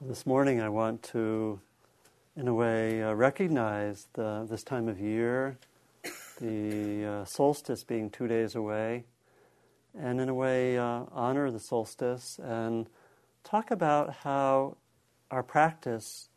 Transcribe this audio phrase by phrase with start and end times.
[0.00, 1.60] This morning, I want to,
[2.36, 5.56] in a way, uh, recognize the, this time of year,
[6.40, 9.04] the uh, solstice being two days away,
[9.96, 12.88] and in a way, uh, honor the solstice and
[13.44, 14.76] talk about how
[15.30, 16.28] our practice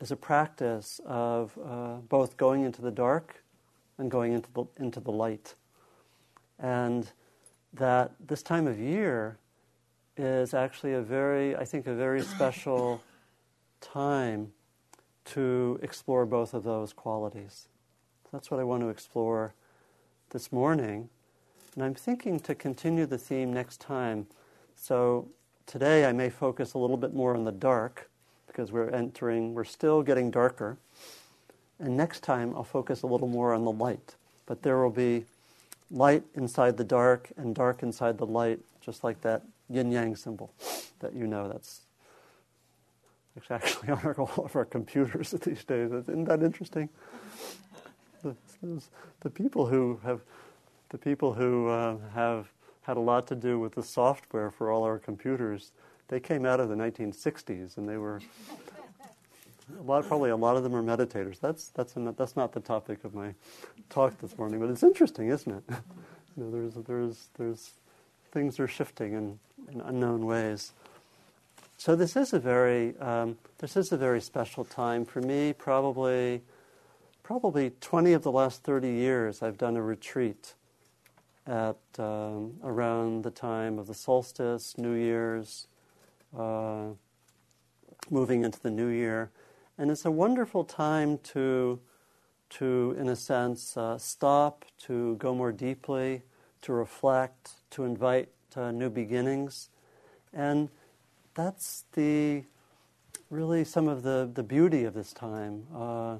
[0.00, 3.42] is a practice of uh, both going into the dark
[3.98, 5.56] and going into the, into the light.
[6.60, 7.10] And
[7.74, 9.38] that this time of year
[10.16, 13.02] is actually a very, I think, a very special
[13.80, 14.52] time
[15.24, 17.68] to explore both of those qualities.
[18.32, 19.54] That's what I want to explore
[20.30, 21.08] this morning.
[21.74, 24.26] And I'm thinking to continue the theme next time.
[24.76, 25.28] So
[25.66, 28.10] today I may focus a little bit more on the dark
[28.46, 30.76] because we're entering, we're still getting darker.
[31.78, 34.16] And next time I'll focus a little more on the light.
[34.46, 35.24] But there will be
[35.90, 40.52] light inside the dark and dark inside the light, just like that yin yang symbol
[41.00, 41.48] that you know.
[41.48, 41.80] That's
[43.50, 45.92] actually on all of our computers these days.
[45.92, 46.88] Isn't that interesting?
[48.22, 48.36] The,
[49.20, 50.20] the people who have
[50.90, 52.48] the people who uh, have
[52.82, 55.72] had a lot to do with the software for all our computers,
[56.08, 58.20] they came out of the 1960s, and they were
[59.78, 60.06] a lot.
[60.06, 61.40] Probably a lot of them are meditators.
[61.40, 63.34] That's that's not, that's not the topic of my
[63.90, 65.64] talk this morning, but it's interesting, isn't it?
[66.36, 67.72] you know, there's there's there's
[68.32, 69.38] things are shifting in,
[69.72, 70.72] in unknown ways.
[71.76, 75.52] So this is a very um, this is a very special time for me.
[75.52, 76.42] Probably
[77.22, 80.54] probably 20 of the last 30 years, I've done a retreat
[81.46, 85.68] at um, around the time of the solstice, New Year's,
[86.36, 86.86] uh,
[88.10, 89.30] moving into the new year,
[89.78, 91.80] and it's a wonderful time to
[92.50, 96.22] to, in a sense, uh, stop, to go more deeply,
[96.62, 99.68] to reflect, to invite uh, new beginnings.
[100.32, 100.68] And
[101.34, 102.44] that's the
[103.30, 105.66] really some of the, the beauty of this time.
[105.74, 106.16] Uh,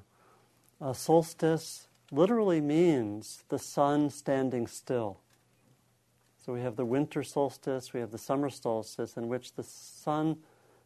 [0.80, 5.20] a solstice literally means the sun standing still.
[6.44, 10.38] So we have the winter solstice, we have the summer solstice, in which the sun,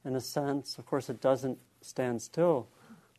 [0.04, 2.69] in a sense, of course, it doesn't stand still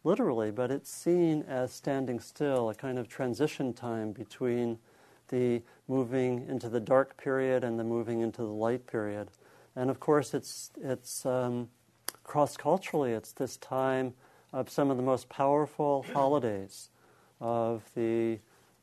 [0.08, 4.80] literally, but it's seen as standing still, a kind of transition time between
[5.30, 9.30] the moving into the dark period and the moving into the light period.
[9.76, 11.70] And of course, it's, it's um,
[12.24, 14.14] cross culturally, it's this time
[14.54, 16.90] of some of the most powerful holidays
[17.40, 18.40] of the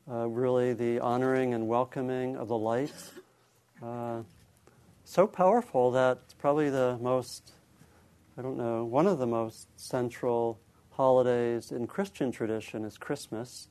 [0.09, 2.93] uh, really the honoring and welcoming of the light.
[3.81, 4.21] Uh,
[5.03, 7.53] so powerful that it's probably the most,
[8.37, 10.59] I don't know, one of the most central
[10.91, 13.67] holidays in Christian tradition is Christmas.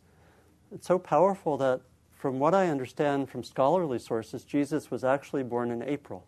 [0.72, 1.80] It's so powerful that,
[2.24, 6.24] from what I understand from scholarly sources, Jesus was actually born in April.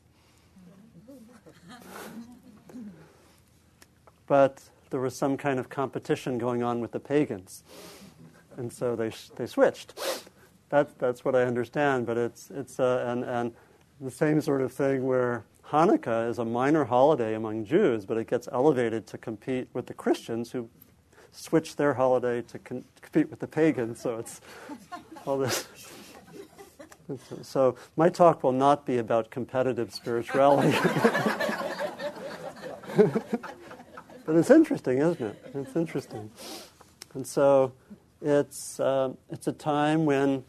[4.27, 7.65] but there was some kind of competition going on with the pagans.
[8.59, 9.99] And so they, they switched.
[10.69, 13.55] That, that's what I understand, but it's, it's uh, and, and
[13.99, 18.29] the same sort of thing where Hanukkah is a minor holiday among Jews, but it
[18.29, 20.69] gets elevated to compete with the Christians who
[21.33, 24.01] switch their holiday to con- compete with the pagans.
[24.01, 24.41] So it's
[25.27, 25.69] all this.
[27.43, 30.77] So my talk will not be about competitive spirituality.
[34.27, 35.51] but it's interesting, isn't it?
[35.55, 36.31] It's interesting.
[37.15, 37.73] And so
[38.21, 40.45] it's, uh, it's a time when,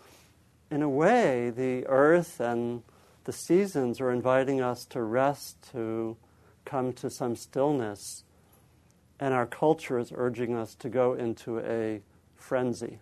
[0.72, 2.84] in a way, the earth and
[3.25, 6.18] the seasons are inviting us to rest, to
[6.66, 8.24] come to some stillness.
[9.19, 12.01] And our culture is urging us to go into a
[12.35, 13.00] frenzy.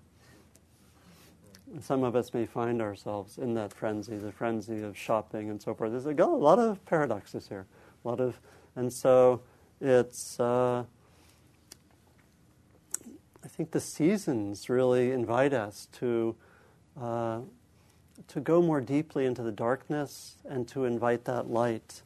[1.82, 5.74] Some of us may find ourselves in that frenzy, the frenzy of shopping and so
[5.74, 5.92] forth.
[5.92, 7.66] There's a lot of paradoxes here,
[8.04, 8.40] a lot of,
[8.76, 9.42] and so
[9.82, 10.40] it's.
[10.40, 10.84] Uh,
[13.44, 16.36] I think the seasons really invite us to
[17.00, 17.40] uh,
[18.28, 22.02] to go more deeply into the darkness and to invite that light.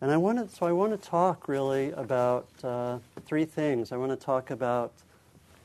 [0.00, 3.90] And I want to, so I want to talk really about uh, three things.
[3.90, 4.92] I want to talk about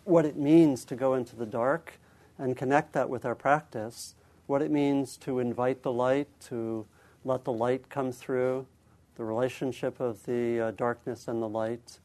[0.05, 1.99] what it means to go into the dark
[2.37, 4.15] and connect that with our practice.
[4.47, 6.85] What it means to invite the light, to
[7.23, 8.67] let the light come through,
[9.15, 11.99] the relationship of the uh, darkness and the light.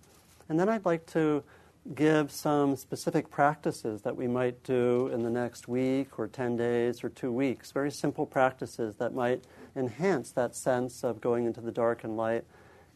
[0.48, 1.42] And then I'd like to
[1.94, 7.02] give some specific practices that we might do in the next week or 10 days
[7.02, 7.72] or two weeks.
[7.72, 9.44] Very simple practices that might
[9.74, 12.44] enhance that sense of going into the dark and light.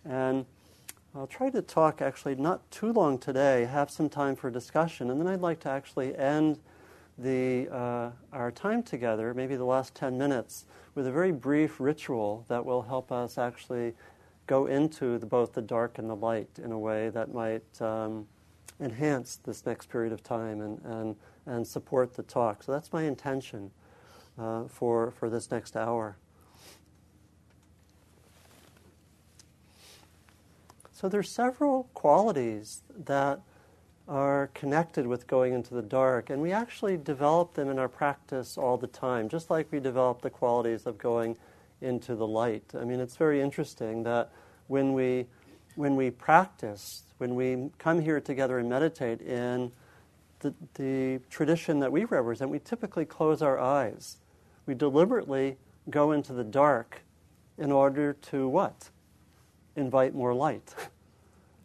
[0.04, 0.44] And
[1.14, 5.20] I'll try to talk actually not too long today, have some time for discussion, and
[5.20, 6.58] then I'd like to actually end
[7.22, 12.44] the, uh, our time together, maybe the last 10 minutes, with a very brief ritual
[12.48, 13.94] that will help us actually
[14.46, 18.26] go into the, both the dark and the light in a way that might um,
[18.80, 21.16] enhance this next period of time and, and,
[21.46, 22.62] and support the talk.
[22.62, 23.70] So that's my intention
[24.38, 26.16] uh, for, for this next hour.
[30.92, 33.40] So there's several qualities that
[34.08, 38.58] are connected with going into the dark, and we actually develop them in our practice
[38.58, 41.36] all the time, just like we develop the qualities of going
[41.80, 42.64] into the light.
[42.78, 44.30] I mean, it's very interesting that
[44.68, 45.26] when we
[45.74, 49.72] when we practice, when we come here together and meditate in
[50.40, 54.18] the, the tradition that we represent, we typically close our eyes.
[54.66, 55.56] We deliberately
[55.88, 57.02] go into the dark
[57.56, 58.90] in order to what?
[59.76, 60.74] Invite more light.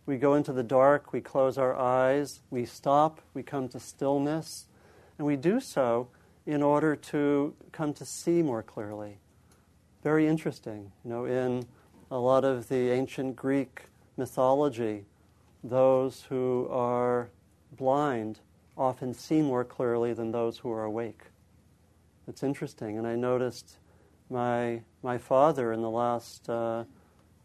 [0.07, 4.67] We go into the dark, we close our eyes, we stop, we come to stillness,
[5.17, 6.07] and we do so
[6.45, 9.19] in order to come to see more clearly.
[10.05, 10.93] Very interesting.
[11.03, 11.65] You know, in
[12.09, 13.81] a lot of the ancient Greek
[14.15, 15.03] mythology,
[15.61, 17.29] those who are
[17.73, 18.39] blind
[18.77, 21.23] often see more clearly than those who are awake.
[22.29, 23.77] It's interesting, and I noticed
[24.29, 26.85] my my father in the last uh,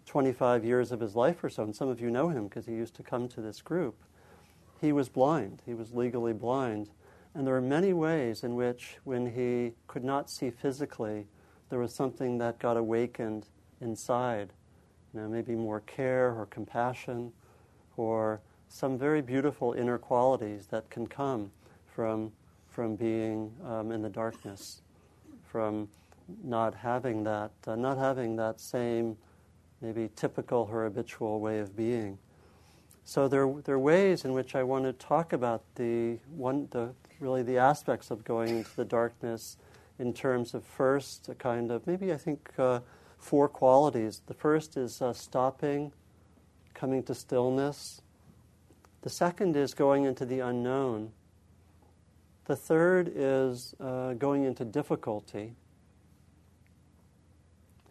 [0.06, 2.72] 25 years of his life or so, and some of you know him because he
[2.72, 4.02] used to come to this group,
[4.80, 5.62] he was blind.
[5.64, 6.90] He was legally blind.
[7.34, 11.26] And there were many ways in which, when he could not see physically,
[11.70, 13.46] there was something that got awakened
[13.80, 14.52] inside.
[15.14, 17.32] You know, maybe more care or compassion
[17.96, 21.50] or some very beautiful inner qualities that can come
[21.86, 22.32] from,
[22.68, 24.82] from being um, in the darkness,
[25.44, 25.88] from
[26.42, 29.16] not having that, uh, not having that same
[29.82, 32.16] maybe typical or habitual way of being.
[33.04, 36.94] So there, there are ways in which I want to talk about the one, the
[37.18, 39.56] really the aspects of going into the darkness
[39.98, 42.80] in terms of first a kind of maybe I think uh,
[43.18, 44.22] four qualities.
[44.26, 45.92] The first is uh, stopping,
[46.74, 48.02] coming to stillness.
[49.02, 51.10] The second is going into the unknown.
[52.44, 55.54] The third is uh, going into difficulty.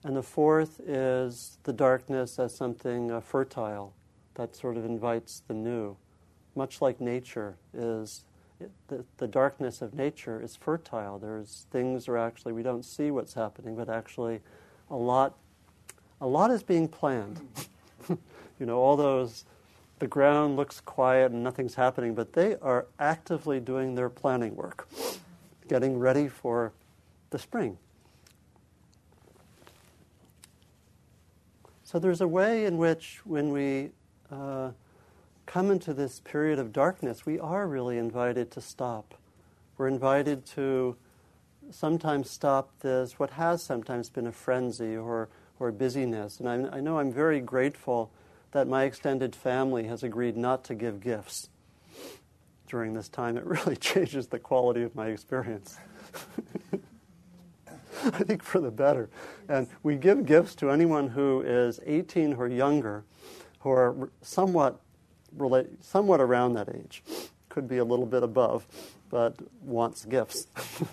[0.04, 3.94] And the fourth is the darkness as something uh, fertile
[4.34, 5.96] that sort of invites the new.
[6.56, 8.24] Much like nature is,
[8.88, 11.20] the, the darkness of nature is fertile.
[11.20, 14.40] There's things are actually, we don't see what's happening, but actually
[14.90, 15.38] a lot,
[16.20, 17.40] a lot is being planned.
[18.10, 19.46] you know, all those,
[20.00, 24.88] the ground looks quiet and nothing's happening, but they are actively doing their planning work,
[25.68, 26.74] getting ready for
[27.30, 27.78] the spring.
[31.92, 33.90] So there's a way in which, when we
[34.32, 34.72] uh,
[35.46, 39.14] come into this period of darkness, we are really invited to stop.
[39.78, 40.96] We're invited to
[41.70, 45.28] sometimes stop this, what has sometimes been a frenzy or,
[45.60, 46.40] or busyness.
[46.40, 48.10] And I, I know I'm very grateful
[48.54, 51.50] that my extended family has agreed not to give gifts
[52.70, 53.36] during this time.
[53.36, 55.78] It really changes the quality of my experience.
[58.06, 59.10] I think for the better.
[59.48, 63.04] And we give gifts to anyone who is 18 or younger,
[63.60, 64.80] who are somewhat
[65.38, 67.04] relate, somewhat around that age.
[67.50, 68.66] Could be a little bit above,
[69.10, 70.48] but wants gifts.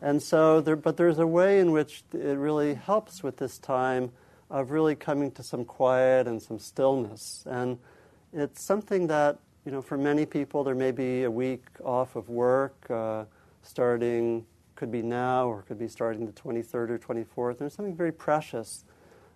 [0.00, 4.12] and so, there, but there's a way in which it really helps with this time
[4.50, 7.44] of really coming to some quiet and some stillness.
[7.46, 7.78] And
[8.32, 12.28] it's something that, you know, for many people, there may be a week off of
[12.28, 12.74] work.
[12.88, 13.24] Uh,
[13.62, 14.44] starting,
[14.80, 17.58] could be now or could be starting the 23rd or 24th.
[17.58, 18.84] There's something very precious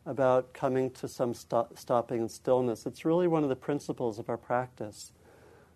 [0.06, 2.86] about coming to some stop, stopping and stillness.
[2.86, 5.12] It's really one of the principles of our practice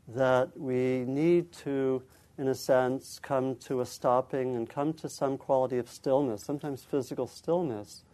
[0.09, 2.03] that we need to,
[2.39, 6.83] in a sense, come to a stopping and come to some quality of stillness, sometimes
[6.83, 8.05] physical stillness,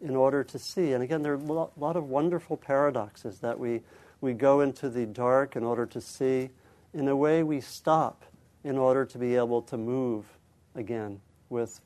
[0.00, 0.92] in order to see.
[0.92, 3.80] And again, there are a lot of wonderful paradoxes that we,
[4.20, 6.50] we go into the dark in order to see.
[6.92, 8.24] In a way, we stop
[8.66, 10.24] in order to be able to move
[10.74, 11.20] again
[11.50, 11.80] with,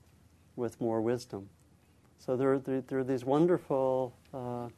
[0.57, 1.47] with more wisdom.
[2.19, 4.69] So there, there, there are these wonderful uh,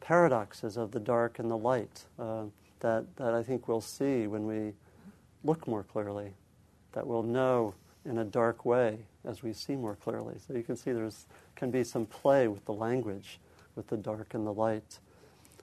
[0.00, 2.44] paradoxes of the dark and the light uh,
[2.78, 4.74] that, that I think we'll see when we
[5.42, 6.34] look more clearly,
[6.92, 10.36] that we'll know in a dark way as we see more clearly.
[10.46, 13.40] So you can see there's can be some play with the language,
[13.74, 15.00] with the dark and the light.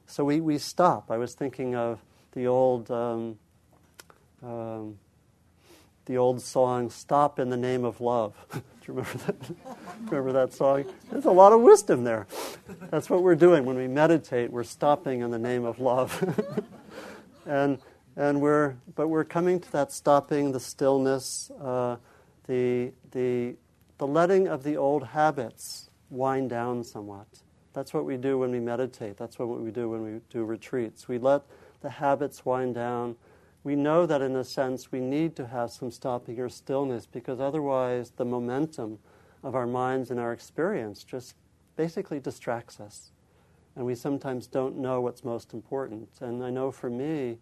[0.06, 1.10] So we, we stop.
[1.10, 2.02] I was thinking of
[2.34, 3.40] the old um,
[4.44, 4.98] um,
[6.06, 9.36] the old song "Stop in the Name of Love." Do you remember that?
[10.12, 10.86] remember that song?
[11.12, 12.28] There's a lot of wisdom there.
[12.92, 14.52] That's what we're doing when we meditate.
[14.52, 16.24] We're stopping in the name of love,
[17.46, 17.80] and
[18.16, 21.98] and we're but we're coming to that stopping, the stillness, uh,
[22.48, 23.56] the the
[23.98, 27.28] the letting of the old habits wind down somewhat.
[27.74, 29.18] That's what we do when we meditate.
[29.18, 31.08] That's what we do when we do retreats.
[31.08, 31.42] We let
[31.82, 33.16] the habits wind down.
[33.65, 37.39] We know that in a sense we need to have some stopping or stillness because
[37.39, 39.00] otherwise the momentum
[39.41, 41.34] of our minds and our experience just
[41.75, 43.10] basically distracts us.
[43.75, 46.10] And we sometimes don't know what's most important.
[46.22, 47.39] And I know for me,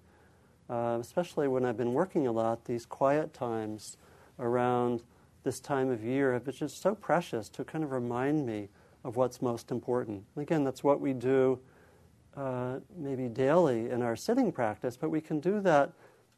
[0.69, 3.97] uh, especially when I've been working a lot, these quiet times
[4.39, 5.03] around
[5.43, 8.69] this time of year have been just so precious to kind of remind me
[9.03, 10.23] of what's most important.
[10.37, 11.59] And again, that's what we do
[12.37, 15.91] uh, maybe daily in our sitting practice, but we can do that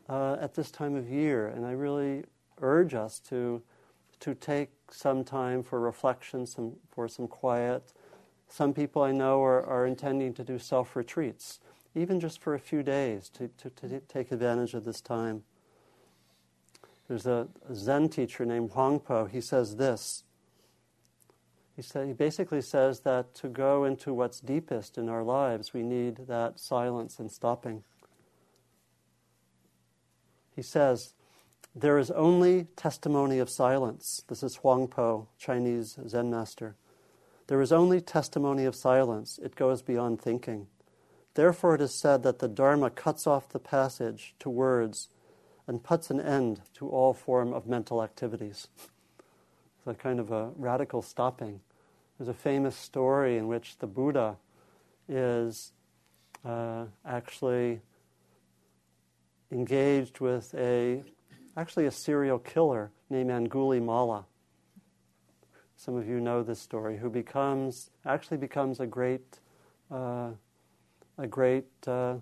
[0.10, 1.48] uh, at this time of year.
[1.48, 2.24] And I really
[2.62, 3.62] urge us to,
[4.22, 7.94] to take some time for reflection, some, for some quiet.
[8.48, 11.60] Some people I know are, are intending to do self retreats,
[11.96, 15.44] even just for a few days, to, to, to take advantage of this time.
[17.08, 19.30] There's a, Zen teacher named Huangpo.
[19.30, 20.24] He says this.
[21.76, 25.84] He, say, he basically says that to go into what's deepest in our lives, we
[25.84, 27.84] need that silence and stopping.
[30.56, 31.14] He says,
[31.76, 34.24] There is only testimony of silence.
[34.28, 36.76] This is Huang Po, Chinese Zen master.
[37.48, 39.40] There is only testimony of silence.
[39.44, 40.68] It goes beyond thinking.
[41.36, 45.10] Therefore, it is said that the Dharma cuts off the passage to words
[45.68, 48.68] and puts an end to all form of mental activities.
[49.88, 51.62] It's a kind of a radical stopping.
[52.18, 54.38] There's a famous story in which the Buddha
[55.08, 55.74] is
[56.44, 57.82] uh, actually
[59.56, 61.02] engaged with a
[61.56, 64.26] actually a serial killer named Angulimala.
[65.78, 66.98] Some of you know this story.
[66.98, 69.40] Who becomes actually becomes a great
[69.90, 70.32] uh,
[71.18, 72.16] a great uh,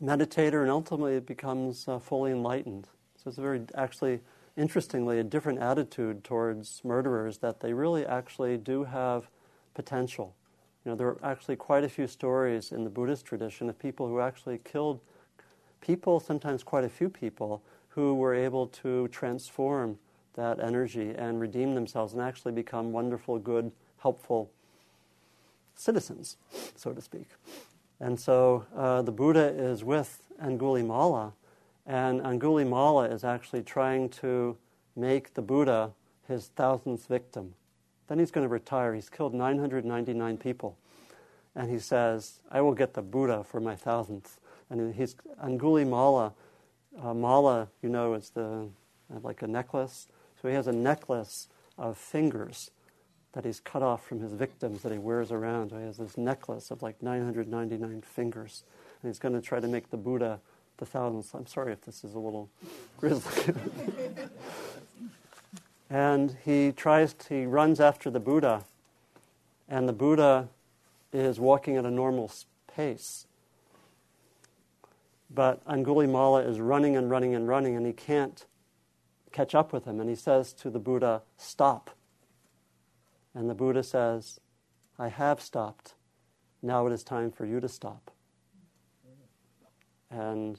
[0.00, 2.86] meditator and ultimately becomes uh, fully enlightened.
[3.16, 4.20] So it's a very, actually,
[4.56, 9.28] interestingly, a different attitude towards murderers that they really actually do have
[9.74, 10.35] potential.
[10.86, 14.06] You know, there are actually quite a few stories in the Buddhist tradition of people
[14.06, 15.00] who actually killed
[15.80, 19.98] people, sometimes quite a few people, who were able to transform
[20.34, 24.48] that energy and redeem themselves and actually become wonderful, good, helpful
[25.74, 26.36] citizens,
[26.76, 27.30] so to speak.
[27.98, 31.32] And so uh, the Buddha is with Angulimala,
[31.84, 34.56] and Angulimala is actually trying to
[34.94, 35.94] make the Buddha
[36.28, 37.54] his thousandth victim.
[38.08, 38.94] Then he's going to retire.
[38.94, 40.76] He's killed 999 people.
[41.54, 44.38] And he says, I will get the Buddha for my thousandth.
[44.70, 46.32] And he's Angulimala,
[47.02, 48.68] uh, mala, you know, is the
[49.22, 50.08] like a necklace.
[50.40, 51.48] So he has a necklace
[51.78, 52.70] of fingers
[53.32, 55.70] that he's cut off from his victims that he wears around.
[55.70, 58.64] So he has this necklace of like 999 fingers.
[59.02, 60.40] And he's going to try to make the Buddha
[60.78, 61.34] the thousandth.
[61.34, 62.50] I'm sorry if this is a little
[62.98, 63.54] grisly.
[65.88, 68.64] and he tries, to, he runs after the Buddha,
[69.68, 70.48] and the Buddha
[71.12, 72.30] is walking at a normal
[72.66, 73.26] pace.
[75.30, 78.44] But Angulimala is running and running and running, and he can't
[79.32, 80.00] catch up with him.
[80.00, 81.90] And he says to the Buddha, Stop.
[83.34, 84.40] And the Buddha says,
[84.98, 85.94] I have stopped.
[86.62, 88.10] Now it is time for you to stop.
[90.10, 90.58] And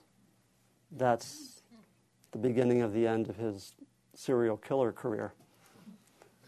[0.91, 1.61] that's
[2.31, 3.73] the beginning of the end of his
[4.17, 5.33] serial killer career.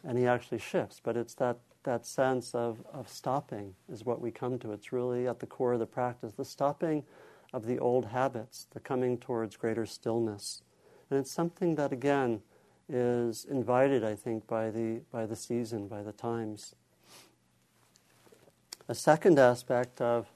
[0.03, 4.31] And he actually shifts, but it's that, that sense of, of stopping is what we
[4.31, 4.71] come to.
[4.71, 7.03] It's really at the core of the practice the stopping
[7.53, 10.63] of the old habits, the coming towards greater stillness.
[11.09, 12.41] And it's something that, again,
[12.87, 16.75] is invited, I think, by the, by the season, by the times.
[18.87, 20.27] A second aspect of,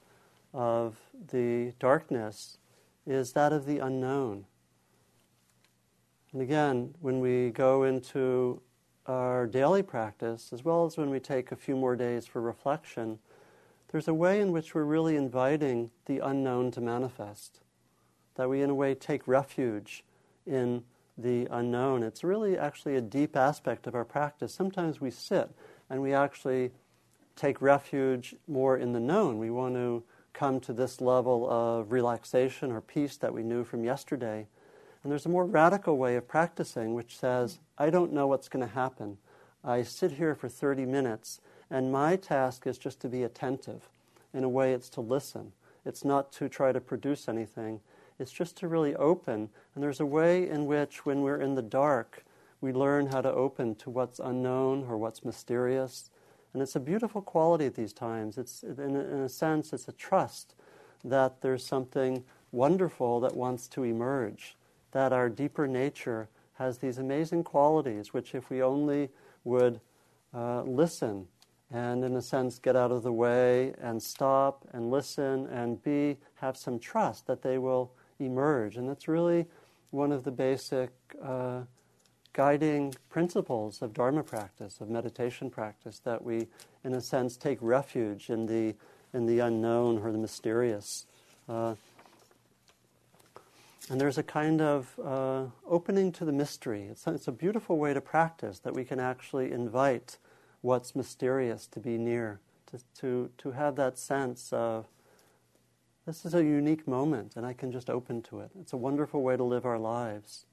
[0.52, 0.96] of
[1.32, 2.58] the darkness
[3.06, 4.46] is that of the unknown.
[6.34, 8.60] And again, when we go into
[9.06, 13.20] our daily practice, as well as when we take a few more days for reflection,
[13.92, 17.60] there's a way in which we're really inviting the unknown to manifest.
[18.34, 20.02] That we, in a way, take refuge
[20.44, 20.82] in
[21.16, 22.02] the unknown.
[22.02, 24.52] It's really actually a deep aspect of our practice.
[24.52, 25.50] Sometimes we sit
[25.88, 26.72] and we actually
[27.36, 29.38] take refuge more in the known.
[29.38, 33.84] We want to come to this level of relaxation or peace that we knew from
[33.84, 34.48] yesterday.
[35.04, 38.66] And there's a more radical way of practicing which says, I don't know what's going
[38.66, 39.18] to happen.
[39.62, 43.88] I sit here for 30 minutes, and my task is just to be attentive.
[44.32, 45.52] In a way, it's to listen.
[45.84, 47.80] It's not to try to produce anything.
[48.18, 49.50] It's just to really open.
[49.74, 52.24] And there's a way in which, when we're in the dark,
[52.60, 56.10] we learn how to open to what's unknown or what's mysterious.
[56.52, 58.38] And it's a beautiful quality at these times.
[58.38, 60.54] It's, in a, in a sense, it's a trust
[61.04, 64.56] that there's something wonderful that wants to emerge,
[64.94, 69.10] that our deeper nature has these amazing qualities, which, if we only
[69.42, 69.80] would
[70.32, 71.26] uh, listen
[71.72, 76.16] and, in a sense, get out of the way and stop and listen and be
[76.36, 78.76] have some trust that they will emerge.
[78.76, 79.46] And that's really
[79.90, 81.62] one of the basic uh,
[82.32, 86.46] guiding principles of Dharma practice, of meditation practice, that we,
[86.84, 88.74] in a sense, take refuge in the
[89.12, 91.06] in the unknown or the mysterious.
[91.48, 91.74] Uh,
[93.90, 96.84] and there's a kind of uh, opening to the mystery.
[96.84, 100.16] It's, it's a beautiful way to practice that we can actually invite
[100.62, 104.86] what's mysterious to be near, to, to, to have that sense of
[106.06, 108.50] this is a unique moment and I can just open to it.
[108.58, 110.46] It's a wonderful way to live our lives.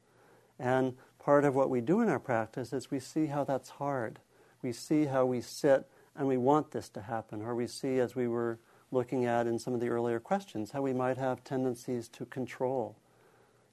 [0.60, 4.20] And part of what we do in our practice is we see how that's hard.
[4.62, 8.16] We see how we sit and we want this to happen, or we see, as
[8.16, 8.60] we were
[8.92, 12.98] looking at in some of the earlier questions, how we might have tendencies to control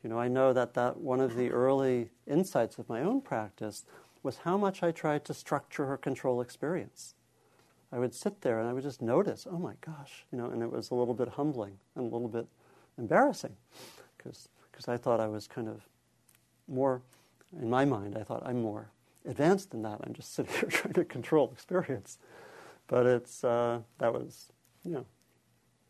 [0.03, 3.85] you know, I know that, that one of the early insights of my own practice
[4.23, 7.15] was how much I tried to structure or control experience.
[7.91, 10.63] I would sit there and I would just notice, oh my gosh, you know, and
[10.63, 12.47] it was a little bit humbling and a little bit
[12.99, 13.57] embarrassing
[14.17, 14.49] because
[14.87, 15.83] I thought I was kind of
[16.69, 17.03] more,
[17.59, 18.91] in my mind, I thought I'm more
[19.27, 20.01] advanced than that.
[20.05, 22.19] I'm just sitting here trying to control experience.
[22.87, 24.53] But it's, uh, that was,
[24.85, 25.07] you know,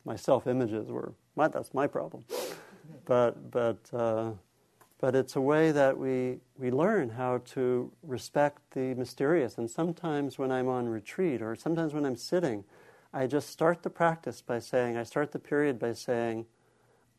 [0.05, 2.25] my self images were, my, that's my problem
[3.05, 4.33] but but uh,
[5.01, 9.59] but it's a way that we we learn how to respect the mysterious.
[9.59, 12.65] And sometimes when I'm on retreat, or sometimes when I'm sitting,
[13.13, 16.47] I just start the practice by saying, I start the period by saying,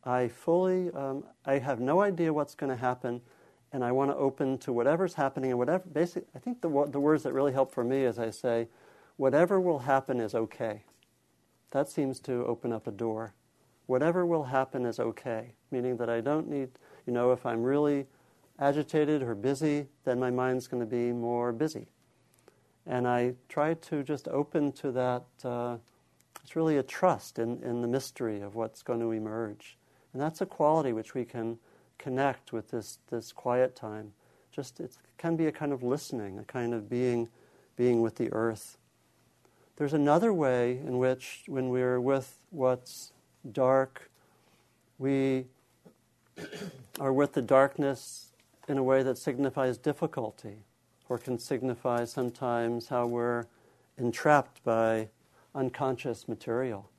[0.04, 3.22] I fully, um, I have no idea what's going to happen,
[3.72, 5.84] and I want to open to whatever's happening and whatever.
[5.92, 8.68] Basically, I think the the words that really help for me is I say,
[9.18, 10.84] whatever will happen is okay.
[11.72, 13.36] That seems to open up a door
[13.90, 16.70] whatever will happen is okay, meaning that I don't need,
[17.08, 18.06] you know, if I'm really
[18.60, 21.88] agitated or busy, then my mind's going to be more busy.
[22.86, 25.24] And I try to just open to that.
[25.44, 25.78] Uh,
[26.44, 29.76] it's really a trust in, in the mystery of what's going to emerge.
[30.14, 31.58] And that's a quality which we can
[31.98, 34.14] connect with this, this quiet time.
[34.52, 37.28] Just it can be a kind of listening, a kind of being,
[37.76, 38.78] being with the earth.
[39.78, 43.14] There's another way in which, when we're with what's
[43.52, 44.10] dark.
[44.98, 45.46] We
[47.00, 48.32] are with the darkness
[48.68, 50.58] in a way that signifies difficulty,
[51.08, 53.46] or can signify sometimes how we're
[53.98, 55.10] entrapped by
[55.56, 56.90] unconscious material.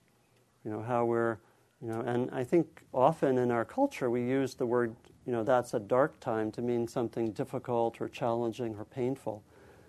[0.64, 1.38] You know, how we're,
[1.81, 4.94] you know, and I think often in our culture we use the word,
[5.26, 9.42] you know, that's a dark time to mean something difficult or challenging or painful.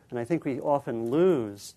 [0.09, 1.75] And I think we often lose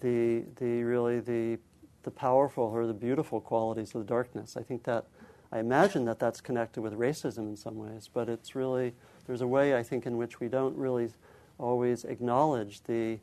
[0.00, 1.58] the, the really the
[2.06, 4.56] the powerful or the beautiful qualities of the darkness.
[4.56, 5.06] I think that,
[5.50, 8.94] I imagine that that's connected with racism in some ways, but it's really,
[9.26, 11.10] there's a way I think in which we don't really
[11.58, 13.18] always acknowledge the,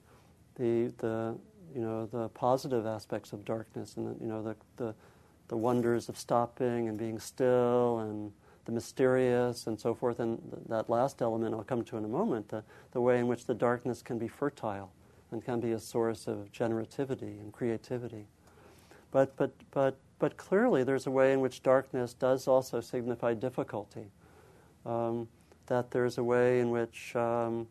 [0.56, 1.36] the, the
[1.74, 4.94] you know, the positive aspects of darkness and, the, you know, the, the,
[5.48, 8.34] the wonders of stopping and being still and
[8.66, 10.20] the mysterious and so forth.
[10.20, 13.28] And th- that last element I'll come to in a moment, the, the way in
[13.28, 14.92] which the darkness can be fertile
[15.32, 18.28] and can be a source of generativity and creativity.
[19.14, 24.08] But, but, but, but clearly, there's a way in which darkness does also signify difficulty.
[24.88, 25.28] Um,
[25.68, 27.68] that there's a way in which, um,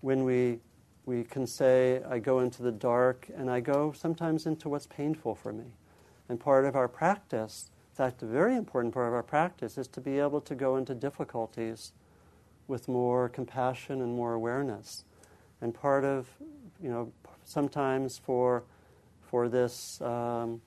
[0.00, 0.58] when we,
[1.06, 5.36] we can say, I go into the dark, and I go sometimes into what's painful
[5.36, 5.66] for me.
[6.28, 9.86] And part of our practice, in fact, a very important part of our practice, is
[9.86, 11.92] to be able to go into difficulties
[12.66, 15.04] with more compassion and more awareness.
[15.60, 16.26] And part of,
[16.82, 17.12] you know,
[17.44, 18.64] sometimes for
[19.30, 20.60] for this um,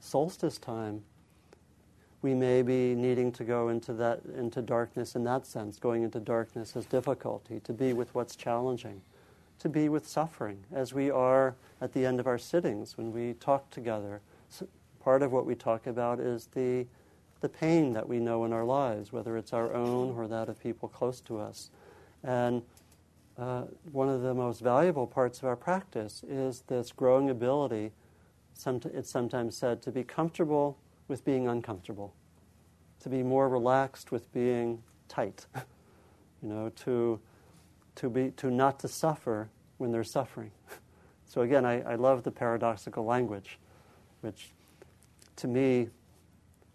[0.00, 1.02] solstice time,
[2.22, 5.78] we may be needing to go into that into darkness in that sense.
[5.78, 9.00] Going into darkness is difficulty to be with what's challenging,
[9.58, 13.34] to be with suffering, as we are at the end of our sittings when we
[13.34, 14.20] talk together.
[14.50, 14.68] So
[15.02, 16.86] part of what we talk about is the
[17.40, 20.60] the pain that we know in our lives, whether it's our own or that of
[20.60, 21.70] people close to us,
[22.22, 22.60] and
[23.40, 27.90] uh, one of the most valuable parts of our practice is this growing ability,
[28.66, 30.76] it's sometimes said, to be comfortable
[31.08, 32.14] with being uncomfortable,
[33.00, 35.46] to be more relaxed with being tight,
[36.42, 37.18] you know, to,
[37.94, 39.48] to, be, to not to suffer
[39.78, 40.50] when there's suffering.
[41.26, 43.60] So again, I, I love the paradoxical language,
[44.20, 44.50] which
[45.36, 45.86] to me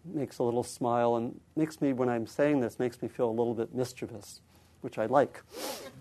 [0.02, 3.36] makes a little smile and makes me, when I'm saying this, makes me feel a
[3.36, 4.40] little bit mischievous
[4.86, 5.42] which I like.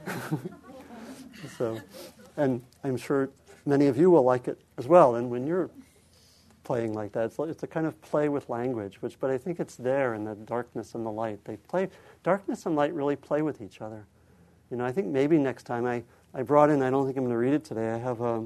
[1.58, 1.82] so,
[2.38, 3.32] and I'm sure
[3.66, 5.16] many of you will like it as well.
[5.16, 5.72] And when you're
[6.64, 9.60] playing like that, it's, it's a kind of play with language, which, but I think
[9.60, 11.44] it's there in the darkness and the light.
[11.46, 11.90] They play,
[12.22, 14.06] darkness and light really play with each other.
[14.70, 16.04] You know, I think maybe next time I,
[16.36, 18.46] I brought in, I don't think I'm going to read it today, I have a,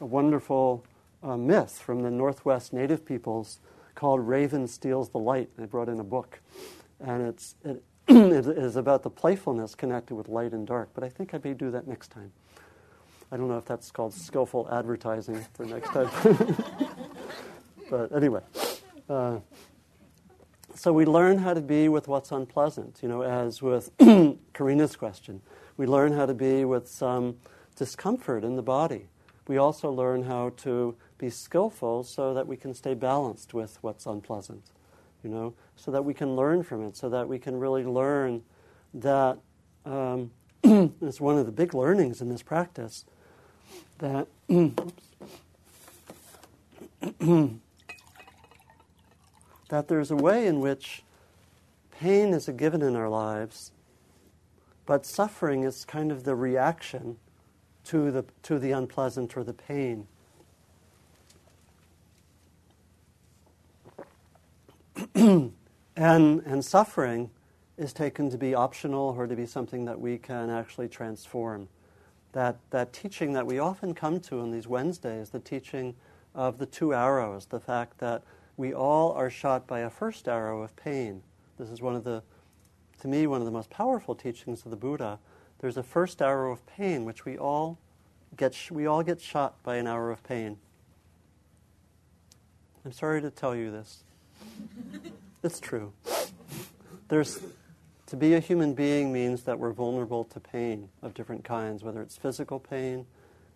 [0.00, 0.82] a wonderful
[1.22, 3.60] uh, myth from the Northwest Native peoples
[3.94, 5.50] called Raven Steals the Light.
[5.60, 6.40] I brought in a book.
[7.00, 11.34] And it's, it, is about the playfulness connected with light and dark, but I think
[11.34, 12.32] I may do that next time.
[13.32, 16.08] I don't know if that's called skillful advertising for next time.
[17.90, 18.42] but anyway.
[19.08, 19.38] Uh,
[20.74, 23.96] so we learn how to be with what's unpleasant, you know, as with
[24.54, 25.40] Karina's question.
[25.76, 27.36] We learn how to be with some
[27.76, 29.06] discomfort in the body.
[29.46, 34.06] We also learn how to be skillful so that we can stay balanced with what's
[34.06, 34.70] unpleasant,
[35.24, 38.42] you know, so that we can learn from it, so that we can really learn
[38.92, 39.38] that
[39.84, 40.30] um,
[40.62, 43.04] it's one of the big learnings in this practice
[43.98, 44.28] that
[49.68, 51.02] that there's a way in which
[51.90, 53.72] pain is a given in our lives,
[54.86, 57.16] but suffering is kind of the reaction
[57.84, 60.06] to the, to the unpleasant or the pain.
[65.16, 65.52] and,
[65.96, 67.30] and suffering
[67.76, 71.68] is taken to be optional or to be something that we can actually transform.
[72.32, 75.94] That, that teaching that we often come to on these Wednesdays, the teaching
[76.34, 78.22] of the two arrows, the fact that
[78.56, 81.22] we all are shot by a first arrow of pain.
[81.58, 82.22] This is one of the,
[83.00, 85.20] to me, one of the most powerful teachings of the Buddha.
[85.60, 87.78] There's a first arrow of pain, which we all
[88.36, 90.58] get, we all get shot by an arrow of pain.
[92.84, 94.02] I'm sorry to tell you this.
[95.42, 95.92] It's true.
[97.08, 97.40] There's,
[98.06, 102.00] to be a human being means that we're vulnerable to pain of different kinds, whether
[102.00, 103.06] it's physical pain,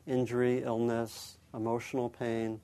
[0.07, 2.61] injury, illness, emotional pain,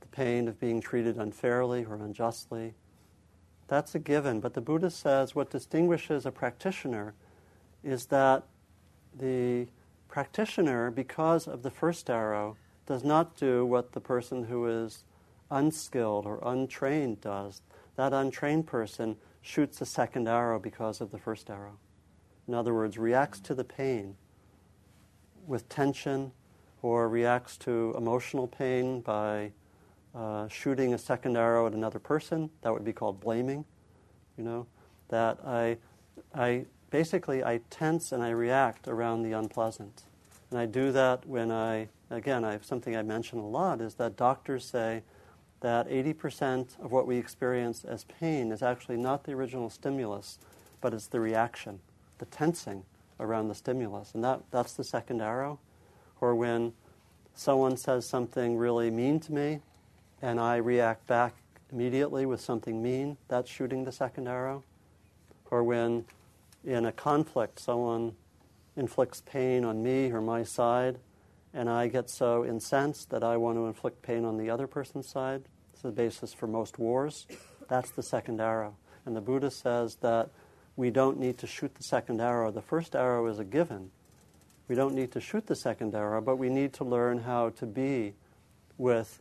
[0.00, 2.74] the pain of being treated unfairly or unjustly.
[3.68, 4.40] That's a given.
[4.40, 7.14] But the Buddha says what distinguishes a practitioner
[7.82, 8.44] is that
[9.18, 9.66] the
[10.08, 15.04] practitioner, because of the first arrow, does not do what the person who is
[15.54, 17.62] unskilled or untrained does.
[17.96, 21.78] That untrained person shoots a second arrow because of the first arrow.
[22.48, 24.16] In other words, reacts to the pain
[25.46, 26.32] with tension
[26.82, 29.52] or reacts to emotional pain by
[30.14, 32.50] uh, shooting a second arrow at another person.
[32.62, 33.64] That would be called blaming.
[34.36, 34.66] You know,
[35.08, 35.78] that I,
[36.34, 40.02] I basically I tense and I react around the unpleasant,
[40.50, 44.16] and I do that when I again I something I mention a lot is that
[44.16, 45.02] doctors say
[45.64, 50.38] that 80% of what we experience as pain is actually not the original stimulus,
[50.82, 51.80] but it's the reaction,
[52.18, 52.84] the tensing
[53.18, 55.58] around the stimulus, and that that's the second arrow.
[56.20, 56.74] Or when
[57.34, 59.60] someone says something really mean to me,
[60.20, 61.34] and I react back
[61.72, 64.64] immediately with something mean, that's shooting the second arrow.
[65.50, 66.04] Or when
[66.62, 68.16] in a conflict someone
[68.76, 70.98] inflicts pain on me or my side,
[71.54, 75.08] and I get so incensed that I want to inflict pain on the other person's
[75.08, 75.44] side.
[75.84, 77.26] The basis for most wars.
[77.68, 78.74] That's the second arrow.
[79.04, 80.30] And the Buddha says that
[80.76, 82.50] we don't need to shoot the second arrow.
[82.50, 83.90] The first arrow is a given.
[84.66, 87.66] We don't need to shoot the second arrow, but we need to learn how to
[87.66, 88.14] be
[88.78, 89.20] with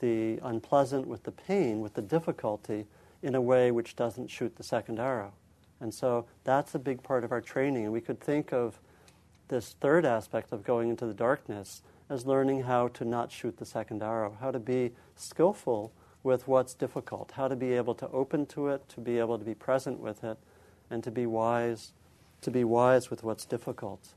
[0.00, 2.84] the unpleasant, with the pain, with the difficulty
[3.22, 5.32] in a way which doesn't shoot the second arrow.
[5.80, 7.84] And so that's a big part of our training.
[7.84, 8.78] And we could think of
[9.48, 13.64] this third aspect of going into the darkness as learning how to not shoot the
[13.64, 15.90] second arrow, how to be skillful
[16.22, 19.44] with what's difficult, how to be able to open to it, to be able to
[19.44, 20.38] be present with it,
[20.90, 21.92] and to be wise,
[22.40, 24.08] to be wise with what's difficult.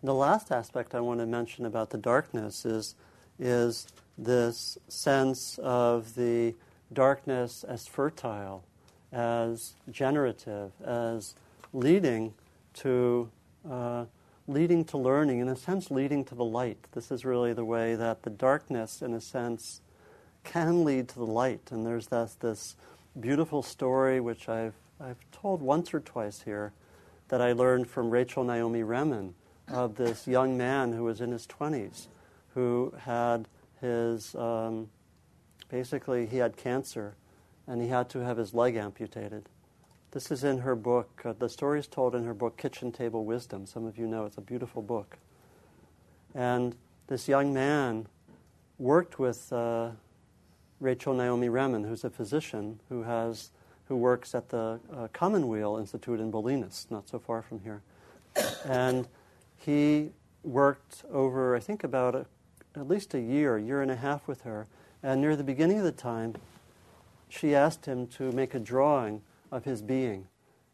[0.00, 2.94] And the last aspect I want to mention about the darkness is
[3.38, 3.86] is
[4.16, 6.54] this sense of the
[6.92, 8.64] darkness as fertile,
[9.12, 11.34] as generative, as
[11.72, 12.32] leading
[12.74, 13.30] to
[13.68, 14.04] uh,
[14.48, 16.86] leading to learning, in a sense, leading to the light.
[16.92, 19.80] This is really the way that the darkness, in a sense,
[20.46, 21.70] can lead to the light.
[21.70, 22.76] And there's this, this
[23.20, 26.72] beautiful story which I've I've told once or twice here
[27.28, 29.34] that I learned from Rachel Naomi Remen
[29.68, 32.06] of this young man who was in his 20s
[32.54, 33.46] who had
[33.82, 34.88] his, um,
[35.68, 37.14] basically, he had cancer
[37.66, 39.48] and he had to have his leg amputated.
[40.12, 41.20] This is in her book.
[41.22, 43.66] Uh, the story is told in her book, Kitchen Table Wisdom.
[43.66, 45.18] Some of you know it's a beautiful book.
[46.34, 46.74] And
[47.08, 48.06] this young man
[48.78, 49.90] worked with uh,
[50.80, 53.50] Rachel Naomi Remen, who's a physician who has
[53.88, 57.82] who works at the uh, Commonweal Institute in Bolinas, not so far from here.
[58.64, 59.06] And
[59.56, 60.10] he
[60.42, 62.26] worked over, I think, about a
[62.76, 64.66] at least a year, a year and a half with her.
[65.02, 66.34] And near the beginning of the time,
[67.28, 70.28] she asked him to make a drawing of his being.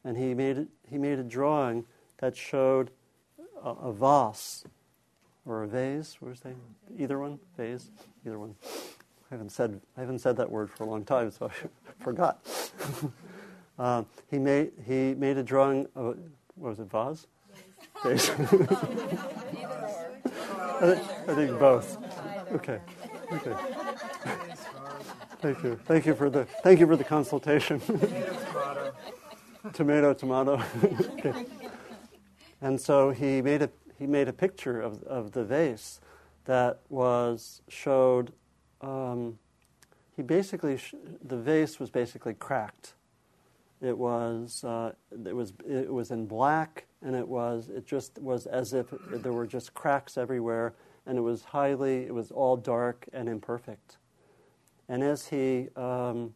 [0.04, 1.84] And he made, he made a drawing
[2.18, 2.90] that showed
[3.62, 4.64] a, a vase
[5.46, 6.16] or a vase.
[6.20, 6.54] What was they?
[6.98, 7.90] Either one, vase,
[8.26, 8.56] either one.
[9.32, 11.46] I haven't said I haven't said that word for a long time, so
[11.88, 12.46] I forgot.
[13.78, 16.18] uh, he made he made a drawing of
[16.54, 17.26] what was it vase?
[18.04, 18.28] Vase.
[18.30, 18.34] I,
[20.84, 21.96] think, I think both.
[22.52, 22.78] Okay.
[23.32, 23.54] Okay.
[25.40, 25.80] Thank you.
[25.86, 27.80] Thank you for the thank you for the consultation.
[29.72, 30.62] tomato, tomato.
[31.14, 31.46] okay.
[32.60, 36.02] And so he made a he made a picture of of the vase
[36.44, 38.34] that was showed.
[38.82, 39.38] Um,
[40.16, 42.94] he basically sh- the vase was basically cracked.
[43.80, 44.92] It was uh,
[45.26, 49.32] it was it was in black, and it was it just was as if there
[49.32, 50.74] were just cracks everywhere,
[51.06, 53.96] and it was highly it was all dark and imperfect.
[54.88, 56.34] And as he um,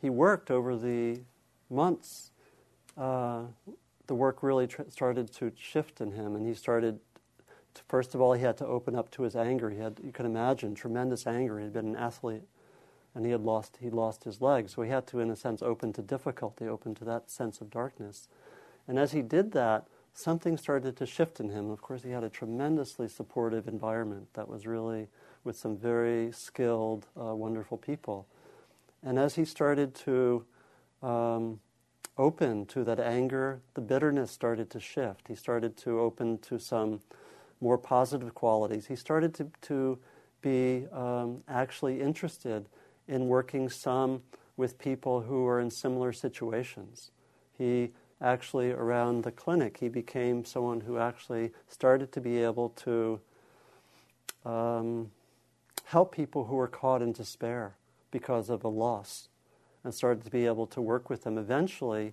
[0.00, 1.20] he worked over the
[1.68, 2.30] months
[2.96, 3.42] uh,
[4.06, 7.00] the work really tr- started to shift in him, and he started.
[7.86, 9.70] First of all, he had to open up to his anger.
[9.70, 11.58] He had, you can imagine, tremendous anger.
[11.58, 12.44] He had been an athlete,
[13.14, 15.62] and he had lost he lost his leg, so he had to, in a sense,
[15.62, 18.28] open to difficulty, open to that sense of darkness.
[18.86, 21.70] And as he did that, something started to shift in him.
[21.70, 25.08] Of course, he had a tremendously supportive environment that was really
[25.44, 28.26] with some very skilled, uh, wonderful people.
[29.02, 30.44] And as he started to
[31.02, 31.60] um,
[32.16, 35.28] open to that anger, the bitterness started to shift.
[35.28, 37.00] He started to open to some
[37.60, 38.86] more positive qualities.
[38.86, 39.98] He started to, to
[40.40, 42.66] be um, actually interested
[43.06, 44.22] in working some
[44.56, 47.10] with people who are in similar situations.
[47.56, 53.20] He actually, around the clinic, he became someone who actually started to be able to
[54.44, 55.10] um,
[55.84, 57.76] help people who were caught in despair
[58.10, 59.28] because of a loss
[59.84, 61.38] and started to be able to work with them.
[61.38, 62.12] Eventually,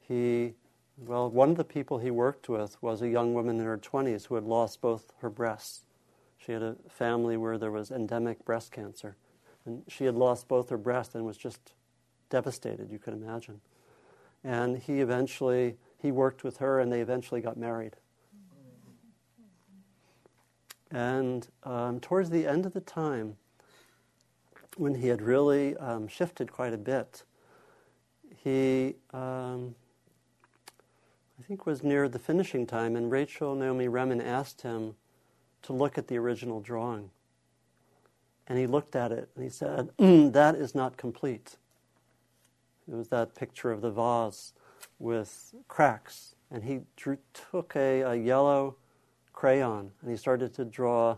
[0.00, 0.54] he,
[0.98, 4.26] well, one of the people he worked with was a young woman in her 20s
[4.26, 5.84] who had lost both her breasts.
[6.38, 9.16] She had a family where there was endemic breast cancer.
[9.64, 11.72] And she had lost both her breasts and was just
[12.30, 13.60] devastated, you can imagine.
[14.44, 17.96] And he eventually, he worked with her and they eventually got married.
[20.90, 23.36] And um, towards the end of the time,
[24.76, 27.24] when he had really um, shifted quite a bit,
[28.42, 29.74] he, um,
[31.38, 34.94] I think, was near the finishing time, and Rachel Naomi Remen asked him
[35.62, 37.10] to look at the original drawing.
[38.46, 41.56] And he looked at it and he said, That is not complete.
[42.90, 44.52] It was that picture of the vase
[44.98, 46.34] with cracks.
[46.50, 48.76] And he drew, took a, a, yellow
[49.32, 51.16] crayon and he started to draw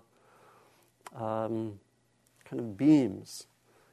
[1.15, 1.81] um,
[2.45, 3.47] kind of beams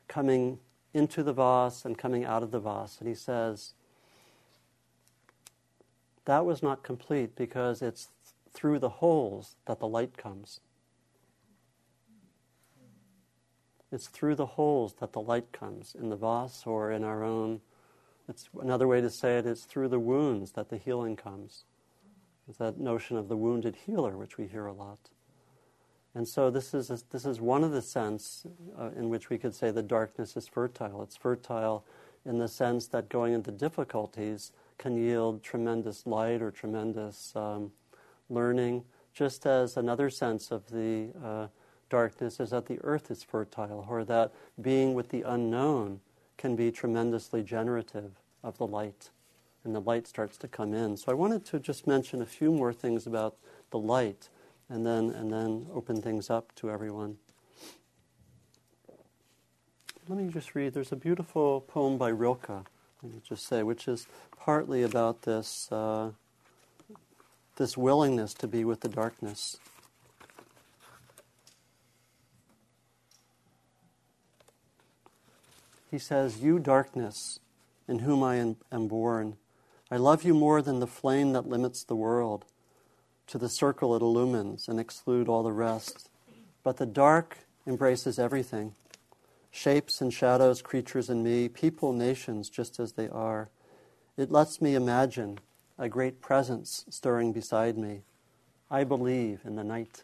[0.07, 0.59] coming
[0.93, 2.97] into the vase and coming out of the vase.
[2.99, 3.73] And he says,
[6.25, 8.09] that was not complete because it's
[8.53, 10.59] through the holes that the light comes.
[13.91, 17.59] It's through the holes that the light comes in the vase or in our own.
[18.29, 19.45] It's another way to say it.
[19.45, 21.65] it is through the wounds that the healing comes.
[22.47, 25.09] It's that notion of the wounded healer, which we hear a lot.
[26.13, 28.45] And so this is, a, this is one of the sense
[28.77, 31.01] uh, in which we could say the darkness is fertile.
[31.01, 31.85] It's fertile
[32.25, 34.51] in the sense that going into difficulties
[34.81, 37.71] can yield tremendous light or tremendous um,
[38.29, 41.47] learning, just as another sense of the uh,
[41.87, 45.99] darkness is that the earth is fertile, or that being with the unknown
[46.37, 48.11] can be tremendously generative
[48.43, 49.11] of the light,
[49.63, 50.97] and the light starts to come in.
[50.97, 53.35] So I wanted to just mention a few more things about
[53.69, 54.29] the light
[54.67, 57.17] and then, and then open things up to everyone.
[60.07, 60.73] Let me just read.
[60.73, 62.65] There's a beautiful poem by Rilke,
[63.03, 64.05] let me just say, which is
[64.37, 66.11] partly about this, uh,
[67.55, 69.57] this willingness to be with the darkness.
[75.89, 77.39] He says, You darkness,
[77.87, 79.37] in whom I am born,
[79.89, 82.45] I love you more than the flame that limits the world
[83.27, 86.09] to the circle it illumines and exclude all the rest.
[86.63, 88.75] But the dark embraces everything
[89.51, 93.49] shapes and shadows, creatures and me, people, nations, just as they are.
[94.17, 95.39] It lets me imagine
[95.77, 98.01] a great presence stirring beside me.
[98.69, 100.03] I believe in the night.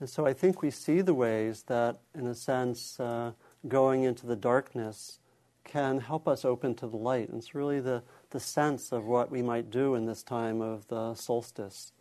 [0.00, 3.32] And so I think we see the ways that, in a sense, uh,
[3.68, 5.20] going into the darkness
[5.62, 7.28] can help us open to the light.
[7.28, 10.88] And it's really the, the sense of what we might do in this time of
[10.88, 11.92] the solstice.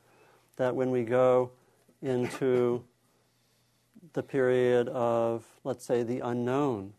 [0.61, 1.53] That when we go
[2.03, 2.83] into
[4.13, 6.93] the period of, let's say, the unknown,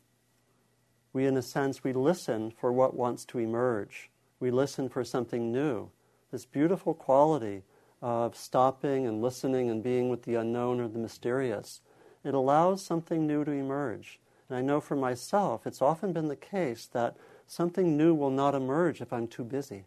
[1.13, 4.11] we, in a sense, we listen for what wants to emerge.
[4.41, 5.91] We listen for something new.
[6.33, 7.63] This beautiful quality
[8.01, 11.83] of stopping and listening and being with the unknown or the mysterious.
[12.25, 14.19] It allows something new to emerge.
[14.49, 18.57] And I know for myself, it's often been the case that something new will not
[18.57, 19.85] emerge if I'm too busy.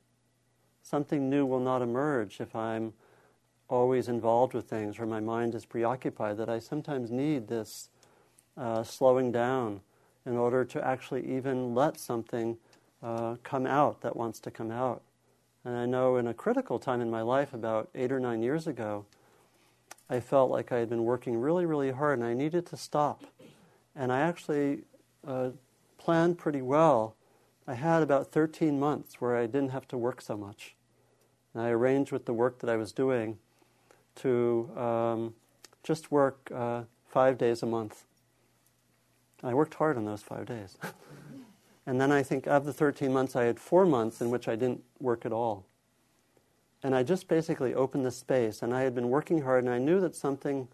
[0.81, 2.93] Something new will not emerge if I'm
[3.67, 7.89] always involved with things or my mind is preoccupied, that I sometimes need this
[8.57, 9.81] uh, slowing down
[10.25, 12.57] in order to actually even let something
[13.03, 15.01] uh, come out that wants to come out.
[15.63, 18.67] And I know in a critical time in my life, about eight or nine years
[18.67, 19.05] ago,
[20.09, 23.23] I felt like I had been working really, really hard and I needed to stop.
[23.95, 24.83] And I actually
[25.27, 25.49] uh,
[25.97, 27.15] planned pretty well.
[27.67, 30.75] I had about 13 months where I didn't have to work so much.
[31.53, 33.39] And I arranged with the work that I was doing
[34.15, 35.33] to um,
[35.83, 38.05] just work uh, five days a month.
[39.43, 40.77] I worked hard on those five days.
[41.85, 44.55] and then I think of the 13 months, I had four months in which I
[44.55, 45.65] didn't work at all.
[46.83, 49.79] And I just basically opened the space, and I had been working hard, and I
[49.79, 50.67] knew that something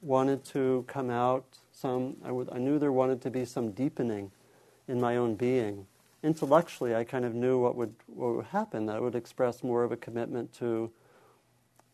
[0.00, 1.44] wanted to come out.
[1.72, 4.30] Some I, I knew there wanted to be some deepening
[4.88, 5.86] in my own being.
[6.22, 8.86] Intellectually, I kind of knew what would, what would happen.
[8.86, 10.90] That would express more of a commitment to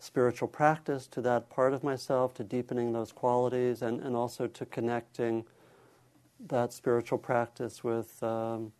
[0.03, 4.67] spiritual practice, to that part of myself, to deepening those qualities, and, and also to
[4.67, 5.45] connecting
[6.49, 8.73] that spiritual practice with um,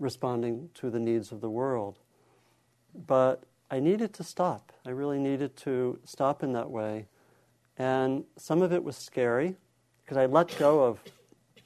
[0.00, 2.00] responding to the needs of the world.
[3.06, 4.72] But I needed to stop.
[4.84, 7.06] I really needed to stop in that way.
[7.78, 9.54] And some of it was scary
[10.02, 10.98] because I let go of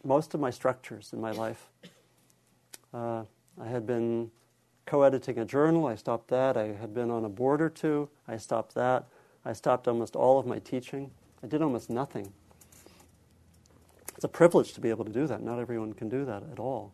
[0.05, 1.71] most of my structures in my life.
[2.93, 3.25] Uh,
[3.59, 4.31] I had been
[4.87, 6.57] co editing a journal, I stopped that.
[6.57, 9.07] I had been on a board or two, I stopped that.
[9.45, 11.11] I stopped almost all of my teaching.
[11.43, 12.33] I did almost nothing.
[14.15, 15.43] It's a privilege to be able to do that.
[15.43, 16.93] Not everyone can do that at all.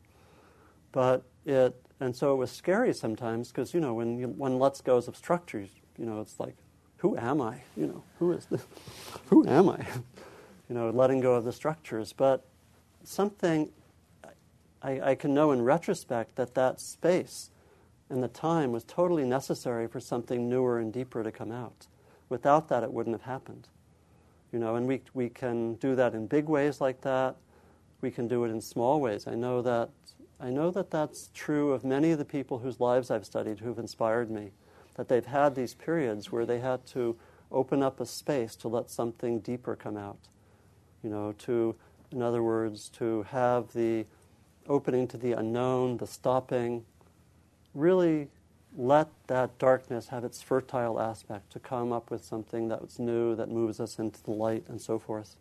[0.90, 4.80] But it, and so it was scary sometimes because, you know, when you, one lets
[4.80, 6.56] go of structures, you know, it's like,
[6.98, 7.62] who am I?
[7.76, 8.66] You know, who is this?
[9.26, 9.86] who am I?
[10.68, 12.12] you know, letting go of the structures.
[12.12, 12.44] But
[13.04, 13.70] something
[14.82, 17.50] I, I can know in retrospect that that space
[18.10, 21.86] and the time was totally necessary for something newer and deeper to come out.
[22.28, 23.68] Without that, it wouldn't have happened.
[24.52, 27.36] You know, and we, we can do that in big ways like that.
[28.00, 29.26] We can do it in small ways.
[29.26, 29.90] I know that
[30.42, 33.78] I know that that's true of many of the people whose lives I've studied who've
[33.78, 34.50] inspired me.
[34.96, 37.16] That they've had these periods where they had to
[37.52, 40.18] open up a space to let something deeper come out.
[41.04, 41.76] You know, to,
[42.10, 44.04] in other words, to have the
[44.66, 46.84] opening to the unknown, the stopping,
[47.74, 48.28] really
[48.76, 53.48] let that darkness have its fertile aspect to come up with something that's new, that
[53.48, 55.36] moves us into the light, and so forth.